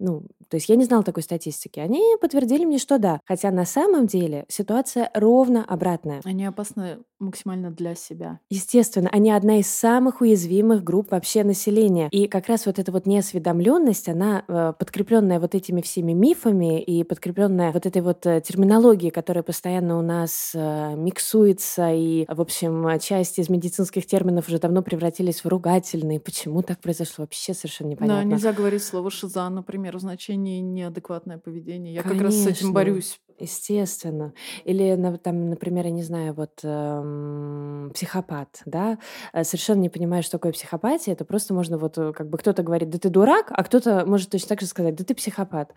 [0.00, 1.78] Ну, то есть я не знала такой статистики.
[1.78, 3.20] Они подтвердили мне, что да.
[3.24, 6.20] Хотя на самом деле ситуация ровно обратная.
[6.24, 8.40] Они опасны максимально для себя.
[8.50, 12.08] Естественно, они одна из самых уязвимых групп вообще населения.
[12.10, 17.04] И как раз вот эта вот неосведомленность, она э, подкрепленная вот этими всеми мифами и
[17.04, 22.98] подкрепленная вот этой вот э, терминологией, которая постоянно у нас э, миксуется, и, в общем,
[23.00, 26.20] часть из медицинских терминов уже давно превратились в ругательные.
[26.20, 27.22] Почему так произошло?
[27.22, 28.22] Вообще совершенно непонятно.
[28.22, 31.94] Да, нельзя говорить слово «шиза», например, в значении неадекватное поведение.
[31.94, 32.24] Я Конечно.
[32.24, 33.20] как раз с этим борюсь.
[33.42, 34.34] Естественно.
[34.64, 38.98] Или, там, например, я не знаю, вот эм, психопат, да,
[39.32, 42.62] э, совершенно не понимаю, что такое психопатия, это просто можно вот, э, как бы кто-то
[42.62, 45.74] говорит, да ты дурак, а кто-то может точно так же сказать, да ты психопат.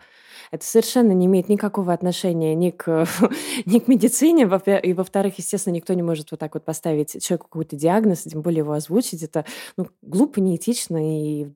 [0.52, 3.04] Это совершенно не имеет никакого отношения ни к,
[3.66, 7.74] ни к медицине, и, во-вторых, естественно, никто не может вот так вот поставить человеку какой-то
[7.74, 9.44] диагноз, тем более его озвучить, это
[9.76, 11.48] ну, глупо, неэтично и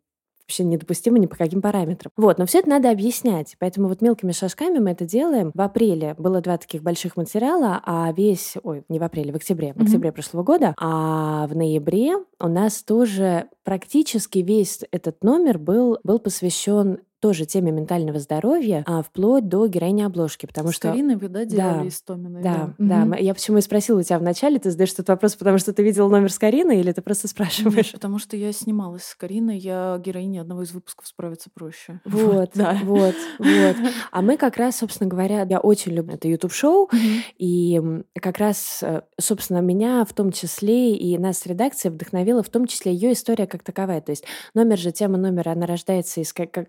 [0.51, 2.11] вообще недопустимо ни по каким параметрам.
[2.17, 3.55] Вот, но все это надо объяснять.
[3.61, 5.53] Поэтому вот мелкими шажками мы это делаем.
[5.55, 9.73] В апреле было два таких больших материала, а весь, ой, не в апреле, в октябре,
[9.75, 10.13] в октябре mm-hmm.
[10.13, 16.99] прошлого года, а в ноябре у нас тоже практически весь этот номер был, был посвящен
[17.21, 20.89] тоже теме ментального здоровья, а, вплоть до героини обложки, потому С что...
[21.29, 22.43] Да, делали да, Истоминой?
[22.43, 23.05] Да, да.
[23.05, 23.17] да.
[23.17, 23.23] Угу.
[23.23, 26.09] Я почему и спросила у тебя вначале, ты задаешь этот вопрос, потому что ты видел
[26.09, 27.77] номер с Кариной, или ты просто спрашиваешь?
[27.87, 32.01] Нет, потому что я снималась с Кариной, я героиня одного из выпусков «Справиться проще».
[32.31, 32.79] Вот, да.
[32.85, 33.77] вот, вот.
[34.13, 36.91] А мы как раз, собственно говоря, я очень люблю это YouTube-шоу,
[37.39, 37.81] и
[38.21, 42.93] как раз, э, собственно, меня в том числе и нас редакция вдохновила в том числе
[42.93, 44.01] ее история как таковая.
[44.01, 46.69] То есть номер же, тема номера, она рождается из как, как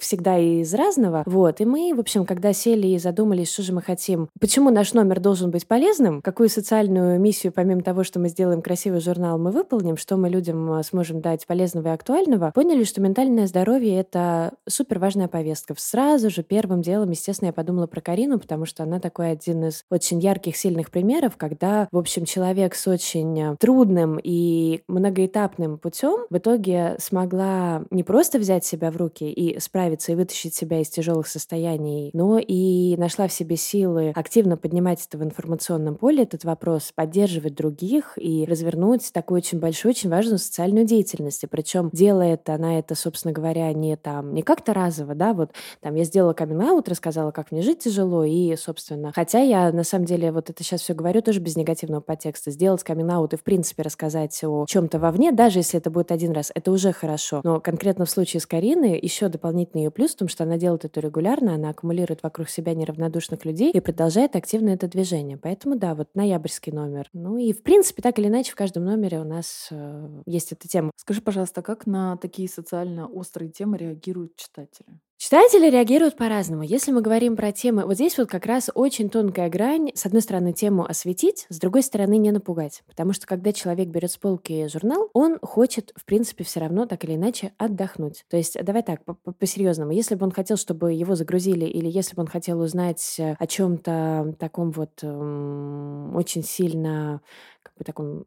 [0.00, 1.22] всегда из разного.
[1.26, 1.60] Вот.
[1.60, 5.20] И мы, в общем, когда сели и задумались, что же мы хотим, почему наш номер
[5.20, 9.96] должен быть полезным, какую социальную миссию, помимо того, что мы сделаем красивый журнал, мы выполним,
[9.96, 14.98] что мы людям э, сможем дать полезного и актуального, поняли, что ментальное здоровье— это супер
[14.98, 15.74] важная повестка.
[15.76, 19.84] Сразу же первым делом, естественно, я подумала про Карину, потому что она такой один из
[19.90, 26.26] очень ярких, сильных примеров, когда, в общем, человек с очень э, трудным и многоэтапным путем
[26.30, 30.88] в итоге смогла не просто взять себя в руки и справиться и вытащить себя из
[30.88, 36.44] тяжелых состояний, но и нашла в себе силы активно поднимать это в информационном поле, этот
[36.44, 41.44] вопрос, поддерживать других и развернуть такую очень большую, очень важную социальную деятельность.
[41.44, 45.94] И причем делает она это, собственно говоря, не там, не как-то разово, да, вот там
[45.94, 50.32] я сделала камин рассказала, как мне жить тяжело, и, собственно, хотя я на самом деле
[50.32, 54.42] вот это сейчас все говорю тоже без негативного подтекста, сделать камин и, в принципе, рассказать
[54.44, 57.40] о чем-то вовне, даже если это будет один раз, это уже хорошо.
[57.44, 60.84] Но конкретно в случае с Кариной еще дополнительный ее плюс в том, что она делает
[60.84, 65.36] это регулярно, она аккумулирует вокруг себя неравнодушных людей и продолжает активно это движение.
[65.36, 67.08] Поэтому, да, вот ноябрьский номер.
[67.12, 70.68] Ну и, в принципе, так или иначе, в каждом номере у нас э, есть эта
[70.68, 70.90] тема.
[70.96, 74.98] Скажи, пожалуйста, как на такие социально острые темы реагируют читатели?
[75.22, 76.64] Читатели реагируют по-разному.
[76.64, 79.92] Если мы говорим про темы, вот здесь вот как раз очень тонкая грань.
[79.94, 82.82] С одной стороны, тему осветить, с другой стороны, не напугать.
[82.88, 87.04] Потому что когда человек берет с полки журнал, он хочет, в принципе, все равно так
[87.04, 88.24] или иначе отдохнуть.
[88.28, 89.02] То есть, давай так,
[89.38, 89.92] по-серьезному.
[89.92, 94.34] Если бы он хотел, чтобы его загрузили, или если бы он хотел узнать о чем-то
[94.40, 97.20] таком вот эм, очень сильно
[97.62, 98.24] как бы таком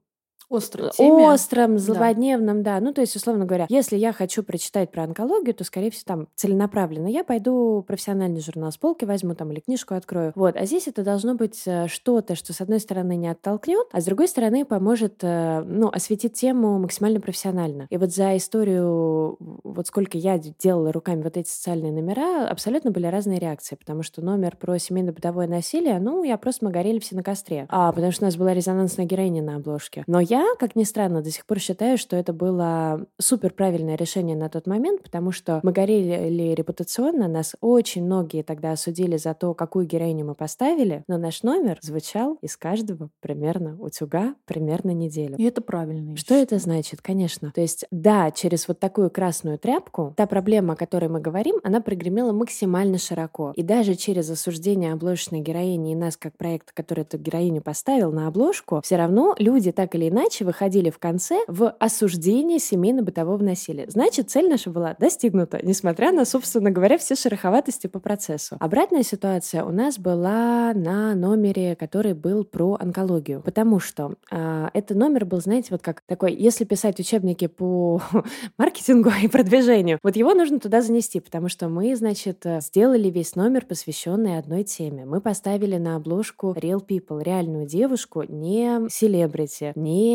[0.50, 1.28] Острой теме.
[1.28, 2.80] Остром, злободневном, да.
[2.80, 2.86] да.
[2.86, 6.28] Ну, то есть, условно говоря, если я хочу прочитать про онкологию, то, скорее всего, там
[6.36, 10.32] целенаправленно я пойду профессиональный журнал с полки возьму там или книжку открою.
[10.36, 10.56] Вот.
[10.56, 14.06] А здесь это должно быть э, что-то, что, с одной стороны, не оттолкнет, а с
[14.06, 17.88] другой стороны, поможет, э, ну, осветить тему максимально профессионально.
[17.90, 23.08] И вот за историю, вот сколько я делала руками вот эти социальные номера, абсолютно были
[23.08, 27.24] разные реакции, потому что номер про семейно-бытовое насилие, ну, я просто мы горели все на
[27.24, 27.66] костре.
[27.70, 30.04] А, потому что у нас была резонансная героиня на обложке.
[30.08, 33.96] Но я я, как ни странно, до сих пор считаю, что это было супер правильное
[33.96, 39.34] решение на тот момент, потому что мы горели репутационно, нас очень многие тогда осудили за
[39.34, 45.36] то, какую героиню мы поставили, но наш номер звучал из каждого примерно утюга примерно неделю.
[45.38, 46.18] И это правильно.
[46.18, 47.02] Что это значит?
[47.02, 47.52] Конечно.
[47.56, 51.80] То есть, да, через вот такую красную тряпку та проблема, о которой мы говорим, она
[51.80, 53.54] прогремела максимально широко.
[53.56, 58.28] И даже через осуждение обложечной героини и нас как проект, который эту героиню поставил на
[58.28, 63.86] обложку, все равно люди так или иначе иначе выходили в конце в осуждение семейно-бытового насилия.
[63.88, 68.58] Значит, цель наша была достигнута, несмотря на, собственно говоря, все шероховатости по процессу.
[68.60, 74.98] Обратная ситуация у нас была на номере, который был про онкологию, потому что э, этот
[74.98, 78.02] номер был, знаете, вот как такой, если писать учебники по
[78.58, 83.66] маркетингу и продвижению, вот его нужно туда занести, потому что мы, значит, сделали весь номер,
[83.66, 85.06] посвященный одной теме.
[85.06, 90.15] Мы поставили на обложку Real People, реальную девушку, не селебрити, не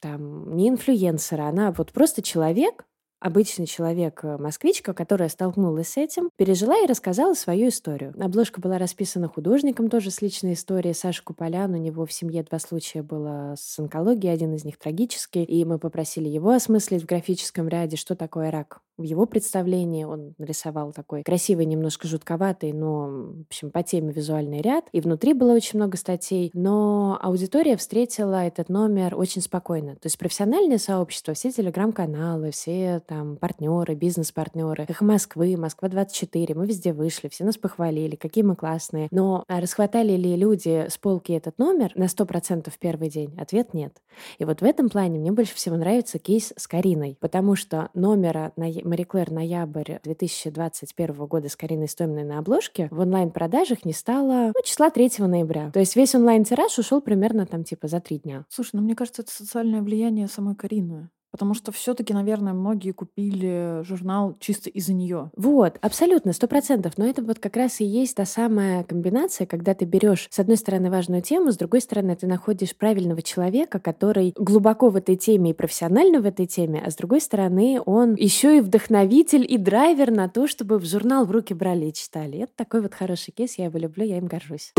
[0.00, 2.86] там, не инфлюенсера, она вот просто человек,
[3.24, 8.14] обычный человек, э, москвичка, которая столкнулась с этим, пережила и рассказала свою историю.
[8.20, 10.92] Обложка была расписана художником, тоже с личной историей.
[10.92, 15.42] Саша Куполян, у него в семье два случая было с онкологией, один из них трагический,
[15.42, 20.34] и мы попросили его осмыслить в графическом ряде, что такое рак в его представлении он
[20.38, 24.84] нарисовал такой красивый, немножко жутковатый, но, в общем, по теме визуальный ряд.
[24.92, 26.50] И внутри было очень много статей.
[26.54, 29.94] Но аудитория встретила этот номер очень спокойно.
[29.94, 36.92] То есть профессиональное сообщество, все телеграм-каналы, все там партнеры, бизнес-партнеры, их Москвы, Москва-24, мы везде
[36.92, 39.08] вышли, все нас похвалили, какие мы классные.
[39.10, 43.34] Но а расхватали ли люди с полки этот номер на 100% в первый день?
[43.38, 44.02] Ответ нет.
[44.38, 48.52] И вот в этом плане мне больше всего нравится кейс с Кариной, потому что номера
[48.56, 54.52] на Мари Клэр ноябрь 2021 года с Кариной Стоминой на обложке в онлайн-продажах не стало
[54.54, 55.70] ну, числа 3 ноября.
[55.70, 58.44] То есть весь онлайн-тираж ушел примерно там типа за три дня.
[58.48, 61.10] Слушай, ну мне кажется, это социальное влияние самой Карины.
[61.34, 65.32] Потому что все-таки, наверное, многие купили журнал чисто из-за нее.
[65.36, 66.92] Вот, абсолютно, сто процентов.
[66.96, 70.56] Но это вот как раз и есть та самая комбинация, когда ты берешь, с одной
[70.56, 75.50] стороны, важную тему, с другой стороны, ты находишь правильного человека, который глубоко в этой теме
[75.50, 80.12] и профессионально в этой теме, а с другой стороны, он еще и вдохновитель и драйвер
[80.12, 82.44] на то, чтобы в журнал в руки брали и читали.
[82.44, 84.72] Это такой вот хороший кейс, я его люблю, я им горжусь.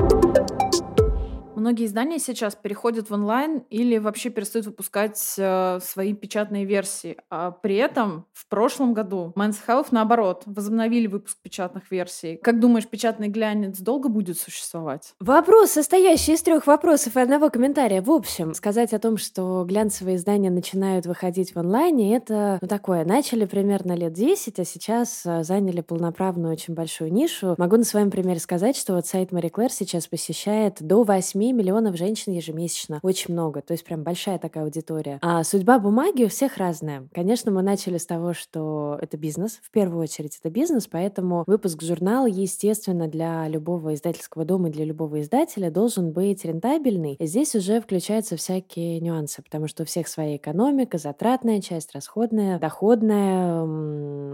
[1.65, 7.17] Многие издания сейчас переходят в онлайн или вообще перестают выпускать э, свои печатные версии.
[7.31, 12.39] А при этом в прошлом году Men's Health, наоборот, возобновили выпуск печатных версий.
[12.43, 15.15] Как думаешь, печатный глянец долго будет существовать?
[15.19, 18.03] Вопрос, состоящий из трех вопросов и одного комментария.
[18.03, 23.05] В общем, сказать о том, что глянцевые издания начинают выходить в онлайне, это ну, такое.
[23.05, 27.55] Начали примерно лет 10, а сейчас э, заняли полноправную очень большую нишу.
[27.57, 31.97] Могу на своем примере сказать, что вот сайт Мари Клэр сейчас посещает до 8 миллионов
[31.97, 32.99] женщин ежемесячно.
[33.01, 33.61] Очень много.
[33.61, 35.19] То есть прям большая такая аудитория.
[35.21, 37.07] А судьба бумаги у всех разная.
[37.13, 39.59] Конечно, мы начали с того, что это бизнес.
[39.63, 44.85] В первую очередь это бизнес, поэтому выпуск журнала, естественно, для любого издательского дома и для
[44.85, 47.17] любого издателя должен быть рентабельный.
[47.19, 53.63] Здесь уже включаются всякие нюансы, потому что у всех своя экономика, затратная часть, расходная, доходная,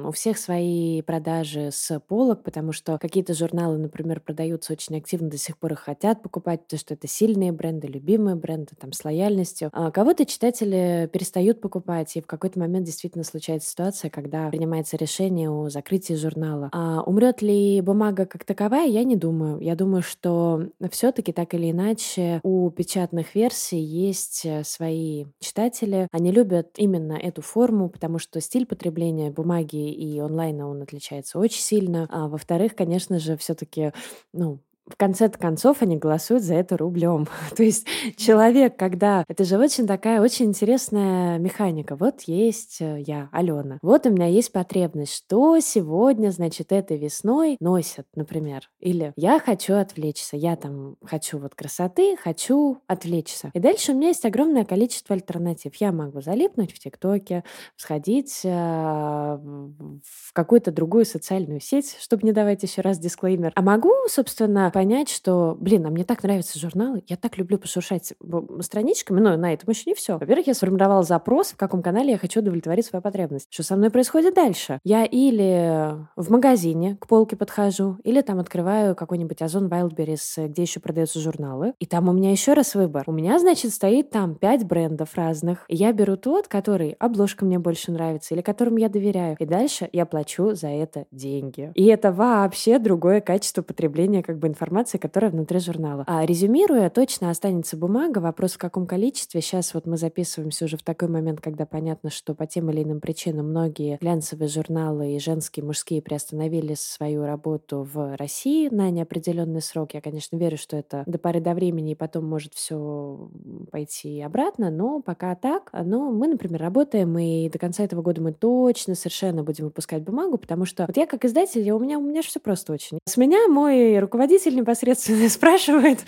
[0.07, 5.37] у всех свои продажи с полок, потому что какие-то журналы, например, продаются очень активно, до
[5.37, 9.69] сих пор их хотят покупать, потому что это сильные бренды, любимые бренды, там, с лояльностью.
[9.73, 15.49] А кого-то читатели перестают покупать, и в какой-то момент действительно случается ситуация, когда принимается решение
[15.49, 16.69] о закрытии журнала.
[16.71, 19.59] А умрет ли бумага как таковая, я не думаю.
[19.59, 26.07] Я думаю, что все-таки так или иначе у печатных версий есть э, свои читатели.
[26.11, 31.61] Они любят именно эту форму, потому что стиль потребления бумаги и онлайна он отличается очень
[31.61, 32.07] сильно.
[32.09, 33.91] А во-вторых, конечно же, все-таки
[34.33, 34.59] ну,
[34.91, 37.27] в конце концов они голосуют за это рублем.
[37.55, 39.23] То есть человек, когда...
[39.27, 41.95] Это же очень такая очень интересная механика.
[41.95, 43.77] Вот есть э, я, Алена.
[43.81, 48.69] Вот у меня есть потребность, что сегодня, значит, этой весной носят, например.
[48.79, 50.37] Или я хочу отвлечься.
[50.37, 53.51] Я там хочу вот красоты, хочу отвлечься.
[53.53, 55.75] И дальше у меня есть огромное количество альтернатив.
[55.75, 57.43] Я могу залипнуть в ТикТоке,
[57.75, 63.51] сходить э, в какую-то другую социальную сеть, чтобы не давать еще раз дисклеймер.
[63.55, 68.15] А могу, собственно, понять, что, блин, а мне так нравятся журналы, я так люблю пошуршать
[68.61, 70.17] страничками, но на этом еще не все.
[70.17, 73.45] Во-первых, я сформировала запрос, в каком канале я хочу удовлетворить свою потребность.
[73.51, 74.79] Что со мной происходит дальше?
[74.83, 80.79] Я или в магазине к полке подхожу, или там открываю какой-нибудь Озон Wildberries, где еще
[80.79, 83.03] продаются журналы, и там у меня еще раз выбор.
[83.05, 87.59] У меня, значит, стоит там пять брендов разных, и я беру тот, который обложка мне
[87.59, 91.71] больше нравится, или которому я доверяю, и дальше я плачу за это деньги.
[91.75, 96.03] И это вообще другое качество потребления как бы информации информации, которая внутри журнала.
[96.07, 98.19] А резюмируя, точно останется бумага.
[98.19, 99.41] Вопрос в каком количестве.
[99.41, 102.99] Сейчас вот мы записываемся уже в такой момент, когда понятно, что по тем или иным
[102.99, 109.61] причинам многие глянцевые журналы и женские, и мужские приостановили свою работу в России на неопределенный
[109.61, 109.95] срок.
[109.95, 113.29] Я, конечно, верю, что это до поры до времени, и потом может все
[113.71, 115.71] пойти обратно, но пока так.
[115.73, 120.37] Но мы, например, работаем, и до конца этого года мы точно совершенно будем выпускать бумагу,
[120.37, 122.99] потому что вот я как издатель, я, у меня, у меня все просто очень.
[123.05, 125.99] С меня мой руководитель непосредственно спрашивает,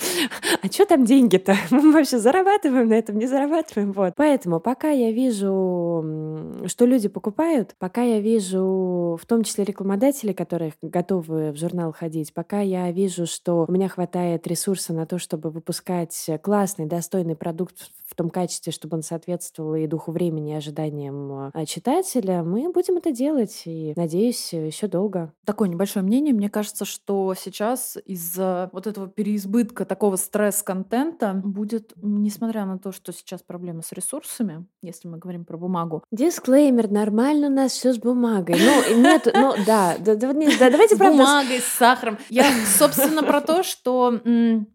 [0.61, 1.55] а что там деньги-то?
[1.71, 3.91] Мы вообще зарабатываем на этом, не зарабатываем?
[3.91, 4.13] Вот.
[4.15, 10.73] Поэтому пока я вижу, что люди покупают, пока я вижу в том числе рекламодатели, которые
[10.81, 15.49] готовы в журнал ходить, пока я вижу, что у меня хватает ресурса на то, чтобы
[15.49, 21.51] выпускать классный, достойный продукт в том качестве, чтобы он соответствовал и духу времени, и ожиданиям
[21.51, 25.33] а, читателя, мы будем это делать, и, надеюсь, еще долго.
[25.45, 26.33] Такое небольшое мнение.
[26.33, 27.97] Мне кажется, что сейчас
[28.33, 34.65] из-за вот этого переизбытка такого стресс-контента будет, несмотря на то, что сейчас проблемы с ресурсами,
[34.81, 36.03] если мы говорим про бумагу.
[36.11, 38.59] Дисклеймер, нормально у нас все с бумагой.
[38.59, 42.17] Ну, нет, ну, да, да, да, давайте С бумагой, с сахаром.
[42.29, 42.45] Я,
[42.77, 44.19] собственно, про то, что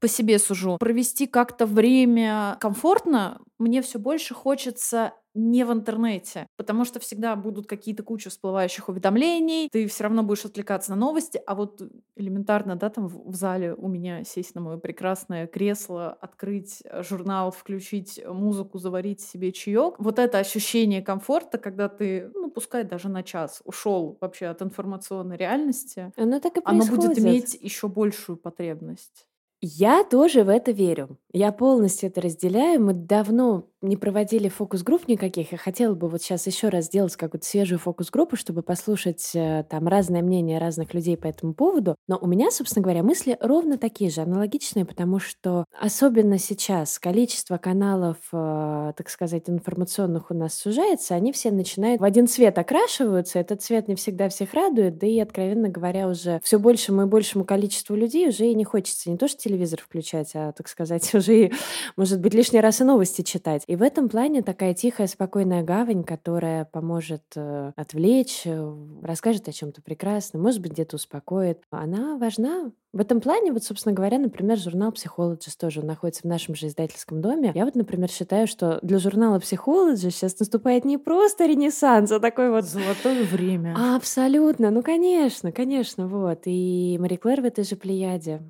[0.01, 0.77] по себе сужу.
[0.79, 7.67] Провести как-то время комфортно, мне все больше хочется не в интернете, потому что всегда будут
[7.67, 11.83] какие-то куча всплывающих уведомлений, ты все равно будешь отвлекаться на новости, а вот
[12.17, 17.51] элементарно, да, там в, зале у меня сесть на мое прекрасное кресло, открыть э, журнал,
[17.51, 23.23] включить музыку, заварить себе чаек, вот это ощущение комфорта, когда ты, ну, пускай даже на
[23.23, 29.27] час ушел вообще от информационной реальности, оно, так и оно будет иметь еще большую потребность.
[29.61, 31.19] Я тоже в это верю.
[31.33, 32.81] Я полностью это разделяю.
[32.81, 35.53] Мы давно не проводили фокус-групп никаких.
[35.53, 39.89] Я хотела бы вот сейчас еще раз сделать какую-то свежую фокус-группу, чтобы послушать э, там
[39.89, 41.97] разное мнение разных людей по этому поводу.
[42.07, 47.59] Но у меня, собственно говоря, мысли ровно такие же, аналогичные, потому что особенно сейчас количество
[47.59, 53.39] каналов, э, так сказать, информационных у нас сужается, они все начинают в один цвет окрашиваются.
[53.41, 57.45] Этот цвет не всегда всех радует, да и, откровенно говоря, уже все большему и большему
[57.45, 61.47] количеству людей уже и не хочется не то что телевизор включать, а, так сказать, уже
[61.47, 61.53] и,
[61.97, 63.65] может быть, лишний раз и новости читать.
[63.67, 69.53] И в этом плане такая тихая, спокойная гавань, которая поможет э, отвлечь, э, расскажет о
[69.53, 72.71] чем-то прекрасном, может быть, где-то успокоит, она важна.
[72.93, 77.21] В этом плане, вот, собственно говоря, например, журнал Psychologist тоже находится в нашем же издательском
[77.21, 77.53] доме.
[77.55, 82.51] Я вот, например, считаю, что для журнала Psychologist сейчас наступает не просто ренессанс, а такой
[82.51, 82.65] вот...
[82.65, 83.77] Золотое время.
[83.95, 86.41] Абсолютно, ну, конечно, конечно, вот.
[86.47, 88.41] И Мари Клэр в этой же плеяде.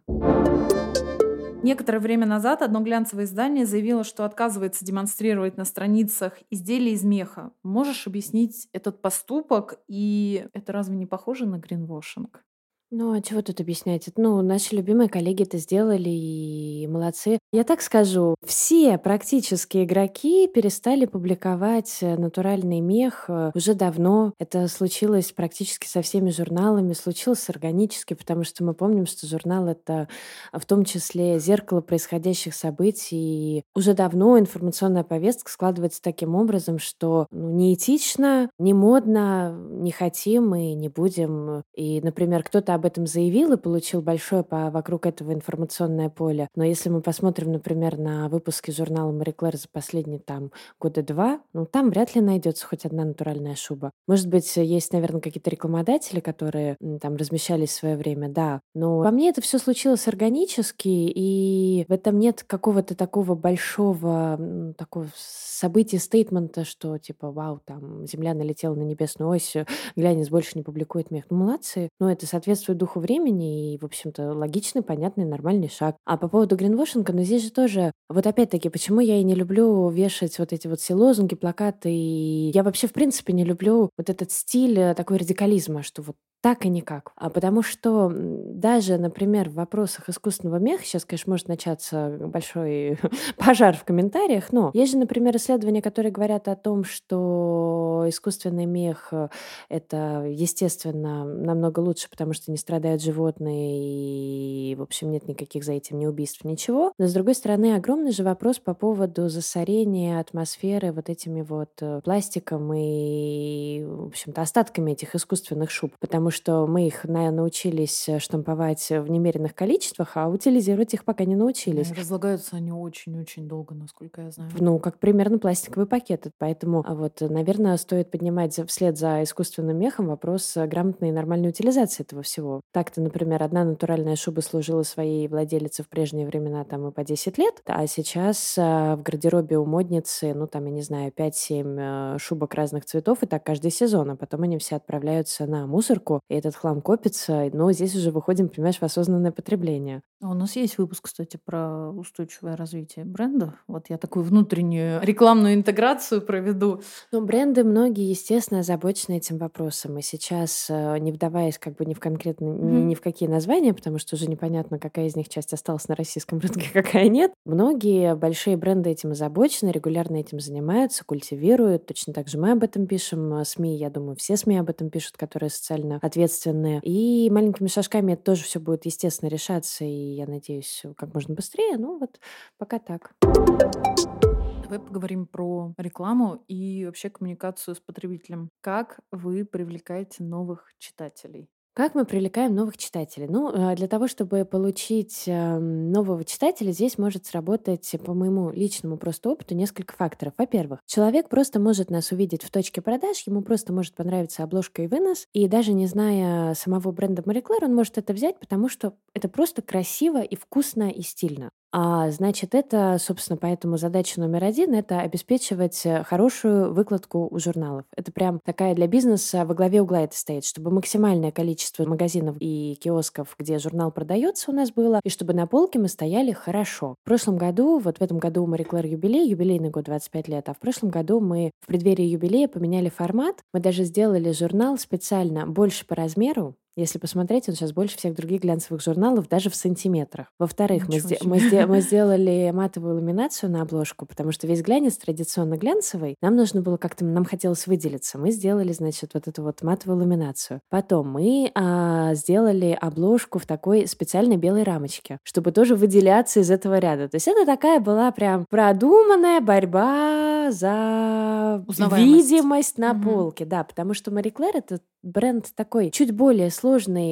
[1.63, 7.53] Некоторое время назад одно глянцевое издание заявило, что отказывается демонстрировать на страницах изделия из меха.
[7.65, 9.81] Можешь объяснить этот поступок?
[9.89, 12.45] И это разве не похоже на гринвошинг?
[12.91, 14.09] Ну, а чего тут объяснять?
[14.17, 17.39] Ну, наши любимые коллеги это сделали, и молодцы.
[17.53, 24.33] Я так скажу, все практически игроки перестали публиковать э, натуральный мех э, уже давно.
[24.39, 30.09] Это случилось практически со всеми журналами, случилось органически, потому что мы помним, что журнал— это
[30.55, 33.59] в том числе зеркало происходящих событий.
[33.59, 40.55] И уже давно информационная повестка складывается таким образом, что ну, неэтично, не модно, не хотим
[40.55, 41.65] и не будем.
[41.75, 46.49] И, например, кто-то об этом заявил и получил большое по вокруг этого информационное поле.
[46.55, 51.41] Но если мы посмотрим, например, на выпуски журнала Marie Claire за последние там года два,
[51.53, 53.91] ну там вряд ли найдется хоть одна натуральная шуба.
[54.07, 58.61] Может быть, есть, наверное, какие-то рекламодатели, которые там размещались в свое время, да.
[58.75, 65.09] Но по мне это все случилось органически, и в этом нет какого-то такого большого такого
[65.15, 69.57] события, стейтмента, что типа, вау, там Земля налетела на небесную ось,
[69.97, 71.25] глянец больше не публикует мех.
[71.31, 71.89] Ну, молодцы.
[71.99, 75.97] Но это соответствует соответствует духу времени и, в общем-то, логичный, понятный, нормальный шаг.
[76.05, 79.89] А по поводу гринвошинга, ну здесь же тоже, вот опять-таки, почему я и не люблю
[79.89, 84.11] вешать вот эти вот все лозунги, плакаты, и я вообще, в принципе, не люблю вот
[84.11, 87.13] этот стиль э, такой радикализма, что вот так и никак.
[87.17, 92.99] А потому что даже, например, в вопросах искусственного меха, сейчас, конечно, может начаться большой
[93.37, 99.09] пожар в комментариях, но есть же, например, исследования, которые говорят о том, что искусственный мех
[99.11, 99.29] э,—
[99.69, 105.73] это, естественно, намного лучше, потому что не страдают животные, и, в общем, нет никаких за
[105.73, 106.93] этим ни убийств, ничего.
[106.99, 112.01] Но, с другой стороны, огромный же вопрос по поводу засорения атмосферы вот этими вот э,
[112.05, 118.19] пластиком и, в общем-то, остатками этих искусственных шуб, потому потому что мы их научились э,
[118.19, 121.91] штамповать в немеренных количествах, а утилизировать их пока не научились.
[121.91, 124.51] разлагаются они очень-очень долго, насколько я знаю.
[124.59, 126.27] Ну, как примерно пластиковый пакет.
[126.37, 132.03] Поэтому а вот, наверное, стоит поднимать вслед за искусственным мехом вопрос грамотной и нормальной утилизации
[132.03, 132.61] этого всего.
[132.73, 137.39] Так-то, например, одна натуральная шуба служила своей владелице в прежние времена там и по 10
[137.39, 142.19] лет, а сейчас э, в гардеробе у модницы, ну, там, я не знаю, 5-7 э,
[142.19, 146.35] шубок разных цветов, и так каждый сезон, а потом они все отправляются на мусорку, и
[146.35, 150.03] этот хлам копится, но здесь уже выходим, понимаешь, в осознанное потребление.
[150.21, 153.55] А у нас есть выпуск, кстати, про устойчивое развитие брендов.
[153.69, 156.83] Вот я такую внутреннюю рекламную интеграцию проведу.
[157.13, 159.97] Ну, бренды многие, естественно, озабочены этим вопросом.
[159.99, 162.71] И сейчас, э, не вдаваясь как бы ни в конкретно, mm-hmm.
[162.71, 165.95] ни, ни в какие названия, потому что уже непонятно, какая из них часть осталась на
[165.95, 171.87] российском рынке, какая нет, многие большие бренды этим озабочены, регулярно этим занимаются, культивируют.
[171.87, 173.35] Точно так же мы об этом пишем.
[173.35, 176.81] Э, СМИ, я думаю, все СМИ об этом пишут, которые социально ответственные.
[176.83, 179.85] И маленькими шажками это тоже все будет, естественно, решаться.
[179.85, 181.79] И я надеюсь, как можно быстрее.
[181.79, 182.19] Ну вот
[182.59, 183.15] пока так.
[183.21, 188.51] Давай поговорим про рекламу и вообще коммуникацию с потребителем.
[188.61, 191.49] Как вы привлекаете новых читателей?
[191.79, 193.29] Как мы привлекаем новых читателей?
[193.29, 198.97] Ну, э, для того, чтобы получить эм, нового читателя, здесь может сработать, по моему личному
[198.97, 200.35] просто опыту, несколько факторов.
[200.37, 204.89] Во-первых, человек просто может нас увидеть в точке продаж, ему просто может понравиться обложка и
[204.89, 208.95] вынос, и даже не зная самого бренда Marie Claire, он может это взять, потому что
[209.15, 211.53] это просто красиво и вкусно и стильно.
[211.71, 217.85] А, значит, это, собственно, поэтому задача номер один— это обеспечивать э, хорошую выкладку у журналов.
[217.95, 222.79] Это прям такая для бизнеса во главе угла это стоит, чтобы максимальное количество магазинов и
[222.81, 226.95] киосков, где журнал продается, у нас было, и чтобы на полке мы стояли хорошо.
[227.03, 230.49] В прошлом году, вот в этом году у Marie Claire юбилей, юбилейный год 25 лет,
[230.49, 233.43] а в прошлом году мы в преддверии юбилея поменяли формат.
[233.53, 238.43] Мы даже сделали журнал специально больше по размеру, если посмотреть, он сейчас больше всех других
[238.43, 240.29] глянцевых журналов, даже в сантиметрах.
[240.39, 244.97] Во-вторых, мы, сде- мы, сде- мы сделали матовую ламинацию на обложку, потому что весь глянец
[244.97, 246.17] традиционно глянцевый.
[246.23, 248.19] Нам нужно было как-то, нам хотелось выделиться.
[248.19, 250.61] Мы сделали, значит, вот эту вот матовую ламинацию.
[250.71, 256.79] Потом мы а, сделали обложку в такой специальной белой рамочке, чтобы тоже выделяться из этого
[256.79, 257.09] ряда.
[257.09, 261.65] То есть это такая была прям продуманная борьба за
[261.97, 263.03] видимость на угу.
[263.03, 263.45] полке.
[263.45, 266.68] Да, потому что Мари Клэр— это бренд такой чуть более сложный,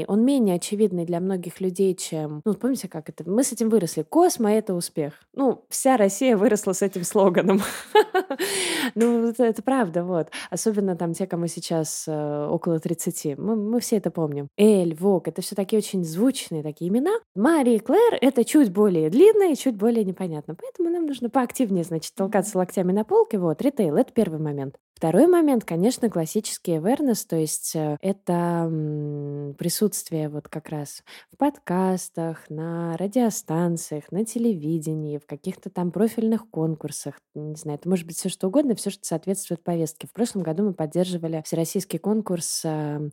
[0.07, 2.41] он менее очевидный для многих людей, чем...
[2.45, 3.29] Ну, помните, как это?
[3.29, 4.03] Мы с этим выросли.
[4.03, 5.15] Космо— это успех.
[5.35, 7.61] Ну, вся Россия выросла с этим слоганом.
[8.95, 10.29] Ну, это правда, вот.
[10.51, 13.37] Особенно там те, кому сейчас э, около 30.
[13.37, 14.49] Мы все это помним.
[14.57, 17.13] Эль, Вок— это все такие очень звучные такие имена.
[17.35, 20.55] Мари Клэр— это чуть более длинно и чуть более непонятно.
[20.55, 23.39] Поэтому нам нужно поактивнее, значит, толкаться локтями на полке.
[23.39, 24.77] Вот, ритейл— это первый момент.
[24.97, 28.67] Второй момент, конечно, классический awareness, то есть э, это
[29.59, 37.21] присутствие вот как раз в подкастах, на радиостанциях, на телевидении, в каких-то там профильных конкурсах.
[37.35, 40.07] Не знаю, это может быть все что угодно, все, что соответствует повестке.
[40.07, 43.11] В прошлом году мы поддерживали всероссийский конкурс э,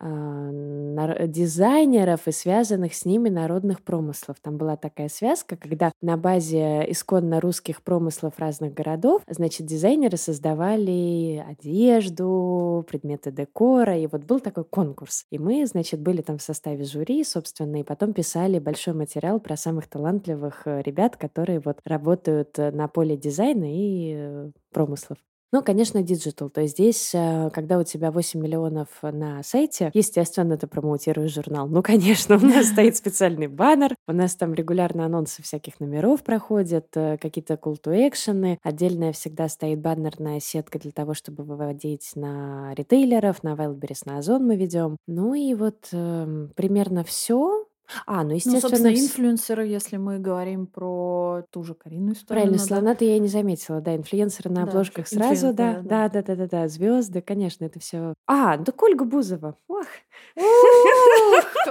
[0.00, 4.36] дизайнеров и связанных с ними народных промыслов.
[4.40, 11.44] Там была такая связка, когда на базе исконно русских промыслов разных городов, значит, дизайнеры создавали
[11.46, 15.26] одежду, предметы декора, и вот был такой конкурс.
[15.30, 19.56] И мы, значит, были там в составе жюри, собственно, и потом писали большой материал про
[19.56, 25.18] самых талантливых э, ребят, которые вот работают э, на поле дизайна и э, промыслов.
[25.52, 26.48] Ну, конечно, digital.
[26.48, 31.66] То есть здесь, э, когда у тебя 8 миллионов на сайте, естественно, ты промоутируешь журнал.
[31.66, 36.86] Ну, конечно, у нас стоит специальный баннер, у нас там регулярно анонсы всяких номеров проходят,
[36.94, 42.72] э, какие-то call to action, отдельная всегда стоит баннерная сетка для того, чтобы выводить на
[42.74, 44.98] ритейлеров, на Wildberries, на Озон мы ведем.
[45.08, 47.66] Ну и вот э, примерно все.
[48.06, 48.60] А, ну, естественно...
[48.62, 52.42] Ну, собственно, инфлюенсеры, если мы говорим про ту же Карину Истомину.
[52.42, 56.36] Правильно, слона-то я не заметила, да, инфлюенсеры на да, обложках сразу, да, да, да, да,
[56.36, 58.14] да, да, звезды, конечно, это все.
[58.26, 59.86] А, да Ольга Бузова, ох.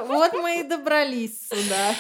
[0.08, 1.94] Вот мы и добрались сюда.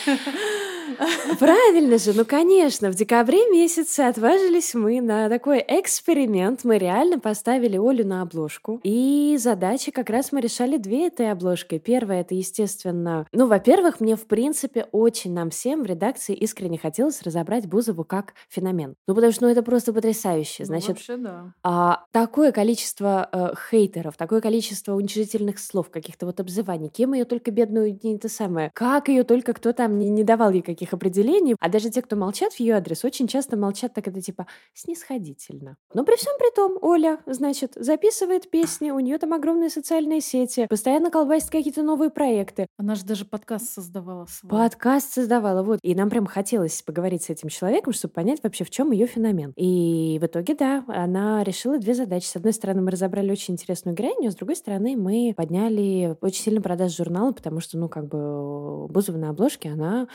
[1.39, 6.63] Правильно же, ну конечно, в декабре месяце отважились мы на такой эксперимент.
[6.63, 8.79] Мы реально поставили Олю на обложку.
[8.83, 11.79] И задачи как раз мы решали две этой обложкой.
[11.79, 17.21] Первая это, естественно, ну, во-первых, мне в принципе очень нам всем в редакции искренне хотелось
[17.21, 18.95] разобрать Бузову как феномен.
[19.07, 20.63] Ну, потому что ну, это просто потрясающе.
[20.63, 21.53] Ну, Значит, ну, вообще, да.
[21.63, 27.51] а, такое количество э, хейтеров, такое количество уничижительных слов, каких-то вот обзываний, кем ее только
[27.51, 31.55] бедную не это самое, как ее только кто там не, не давал ей каких определений.
[31.59, 35.77] А даже те, кто молчат в ее адрес, очень часто молчат так это типа снисходительно.
[35.93, 40.67] Но при всем при том, Оля, значит, записывает песни, у нее там огромные социальные сети,
[40.69, 42.67] постоянно колбасит какие-то новые проекты.
[42.77, 44.49] Она же даже подкаст создавала свой.
[44.49, 45.79] Подкаст создавала, вот.
[45.81, 49.53] И нам прям хотелось поговорить с этим человеком, чтобы понять вообще, в чем ее феномен.
[49.55, 52.25] И в итоге, да, она решила две задачи.
[52.25, 56.43] С одной стороны, мы разобрали очень интересную героиню, а с другой стороны, мы подняли очень
[56.43, 60.07] сильно продаж журнала, потому что, ну, как бы Бузова на обложке, она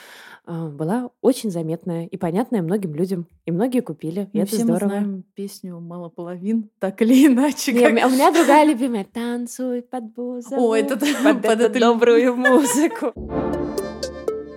[0.46, 3.26] э, была очень заметная и понятная многим людям.
[3.44, 4.84] И многие купили, и Мы это все здорово.
[4.84, 7.72] Мы знаем песню «Мало половин», так или иначе.
[7.72, 8.10] Не, как...
[8.10, 10.70] У меня другая любимая «Танцуй под Бузову».
[10.70, 13.12] О, это под, под эту добрую музыку.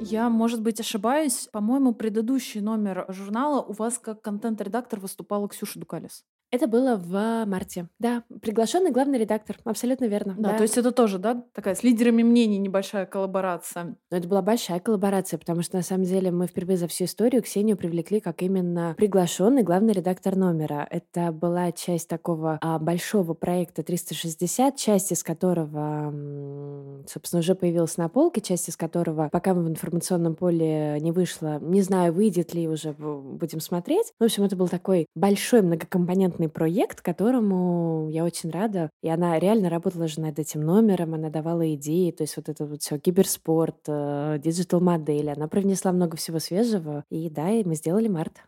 [0.09, 1.49] Я, может быть, ошибаюсь.
[1.51, 6.23] По-моему, предыдущий номер журнала у вас как контент-редактор выступала Ксюша Дукалис.
[6.49, 7.87] Это было в марте.
[7.99, 9.57] Да, приглашенный главный редактор.
[9.65, 10.35] Абсолютно верно.
[10.37, 13.97] Да, да, то есть это тоже, да, такая с лидерами мнений небольшая коллаборация.
[14.09, 17.43] Но это была большая коллаборация, потому что на самом деле мы впервые за всю историю
[17.43, 20.87] Ксению привлекли как именно приглашенный главный редактор номера.
[20.89, 26.13] Это была часть такого а, большого проекта 360, часть из которого,
[27.07, 31.59] собственно, уже появилась на полке, часть из которого пока в информационном поле не вышла.
[31.59, 34.13] Не знаю, выйдет ли уже, будем смотреть.
[34.17, 38.89] В общем, это был такой большой многокомпонентный клиентный проект, которому я очень рада.
[39.01, 42.65] И она реально работала же над этим номером, она давала идеи, то есть вот это
[42.65, 45.29] вот все киберспорт, э, диджитал-модели.
[45.29, 47.03] Она привнесла много всего свежего.
[47.09, 48.43] И да, и мы сделали март.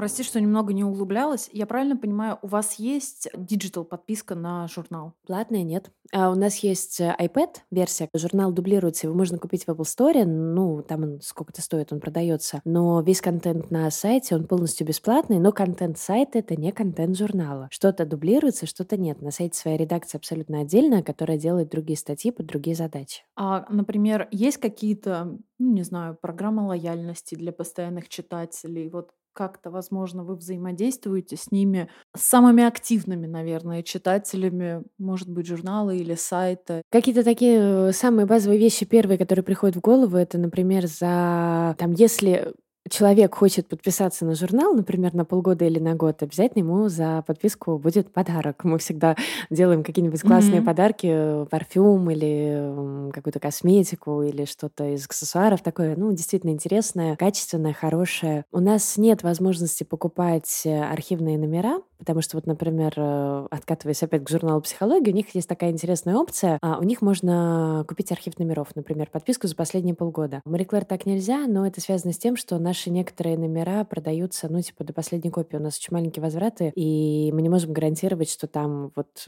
[0.00, 1.50] Прости, что немного не углублялась.
[1.52, 5.12] Я правильно понимаю, у вас есть digital подписка на журнал?
[5.26, 5.90] Платная нет.
[6.10, 8.08] А у нас есть э, iPad-версия.
[8.14, 10.24] Журнал дублируется, его можно купить в Apple Store.
[10.24, 12.62] Ну, там он сколько-то стоит, он продается.
[12.64, 17.68] Но весь контент на сайте, он полностью бесплатный, но контент сайта— это не контент журнала.
[17.70, 19.20] Что-то дублируется, что-то нет.
[19.20, 23.22] На сайте своя редакция абсолютно отдельная, которая делает другие статьи под другие задачи.
[23.36, 28.88] А, например, есть какие-то, ну, не знаю, программы лояльности для постоянных читателей?
[28.88, 35.90] Вот как-то, возможно, вы взаимодействуете с ними, с самыми активными, наверное, читателями, может быть, журнала
[35.90, 36.82] или сайта.
[36.90, 41.92] Какие-то такие э, самые базовые вещи первые, которые приходят в голову, это, например, за там,
[41.92, 42.54] если
[42.88, 47.78] человек хочет подписаться на журнал, например, на полгода или на год, обязательно ему за подписку
[47.78, 48.64] будет подарок.
[48.64, 49.16] Мы всегда
[49.50, 50.64] делаем какие-нибудь классные mm-hmm.
[50.64, 58.44] подарки, парфюм или какую-то косметику или что-то из аксессуаров такое, ну, действительно интересное, качественное, хорошее.
[58.52, 64.24] У нас нет возможности покупать э, архивные номера, потому что вот, например, э, откатываясь опять
[64.24, 68.38] к журналу психологии, у них есть такая интересная опция, а у них можно купить архив
[68.38, 70.40] номеров, например, подписку за последние полгода.
[70.44, 74.48] У Мари Клэр так нельзя, но это связано с тем, что наши некоторые номера продаются,
[74.48, 75.56] ну, типа, до последней копии.
[75.56, 79.26] У нас очень маленькие возвраты, и мы не можем гарантировать, что там вот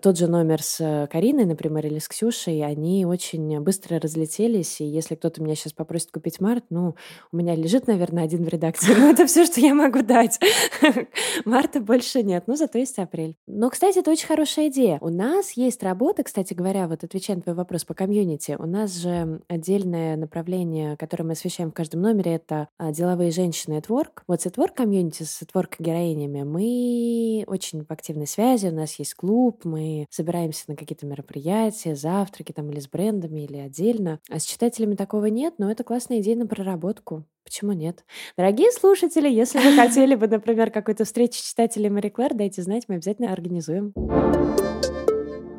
[0.00, 4.84] тот же номер с э, Кариной, например, или с Ксюшей, они очень быстро разлетелись, и
[4.84, 6.94] если кто-то меня сейчас попросит купить март, ну,
[7.30, 10.40] у меня лежит, наверное, один в редакции, но это все, что я могу дать.
[11.44, 13.36] Марта больше нет, но зато есть апрель.
[13.46, 14.98] Но, кстати, это очень хорошая идея.
[15.00, 18.94] У нас есть работа, кстати говоря, вот отвечая на твой вопрос по комьюнити, у нас
[18.96, 24.22] же отдельное направление, которое мы освещаем в каждом номере, это а, деловые женщины at work.
[24.26, 29.14] Вот с work комьюнити, с work героинями мы очень в активной связи, у нас есть
[29.14, 34.20] клуб, мы собираемся на какие-то мероприятия, завтраки там или с брендами, или отдельно.
[34.30, 37.24] А с читателями такого нет, но это классная идея на проработку.
[37.44, 38.04] Почему нет?
[38.36, 42.96] Дорогие слушатели, если вы хотели бы, например, какую-то встречу читателей Мари Клэр, дайте знать, мы
[42.96, 43.92] обязательно организуем.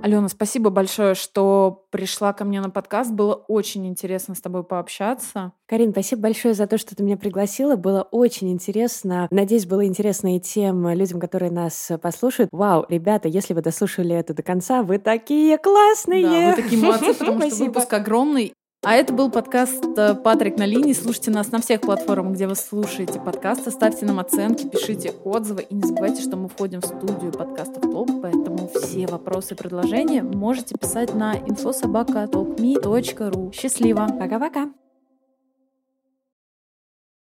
[0.03, 3.11] Алена, спасибо большое, что пришла ко мне на подкаст.
[3.11, 5.51] Было очень интересно с тобой пообщаться.
[5.65, 7.75] Карин, спасибо большое за то, что ты меня пригласила.
[7.75, 9.27] Было очень интересно.
[9.31, 12.49] Надеюсь, было интересно и тем людям, которые нас послушают.
[12.53, 16.23] Вау, ребята, если вы дослушали это до конца, вы такие классные!
[16.23, 18.53] Да, вы такие молодцы, потому что выпуск огромный.
[18.89, 20.93] А это был подкаст э, «Патрик на линии».
[20.93, 23.69] Слушайте нас на всех платформах, где вы слушаете подкасты.
[23.69, 25.63] Ставьте нам оценки, пишите отзывы.
[25.63, 30.23] И не забывайте, что мы входим в студию подкастов «Толк», поэтому все вопросы и предложения
[30.23, 33.53] можете писать на infosobaka.talkme.ru.
[33.53, 34.07] Счастливо!
[34.17, 34.69] Пока-пока!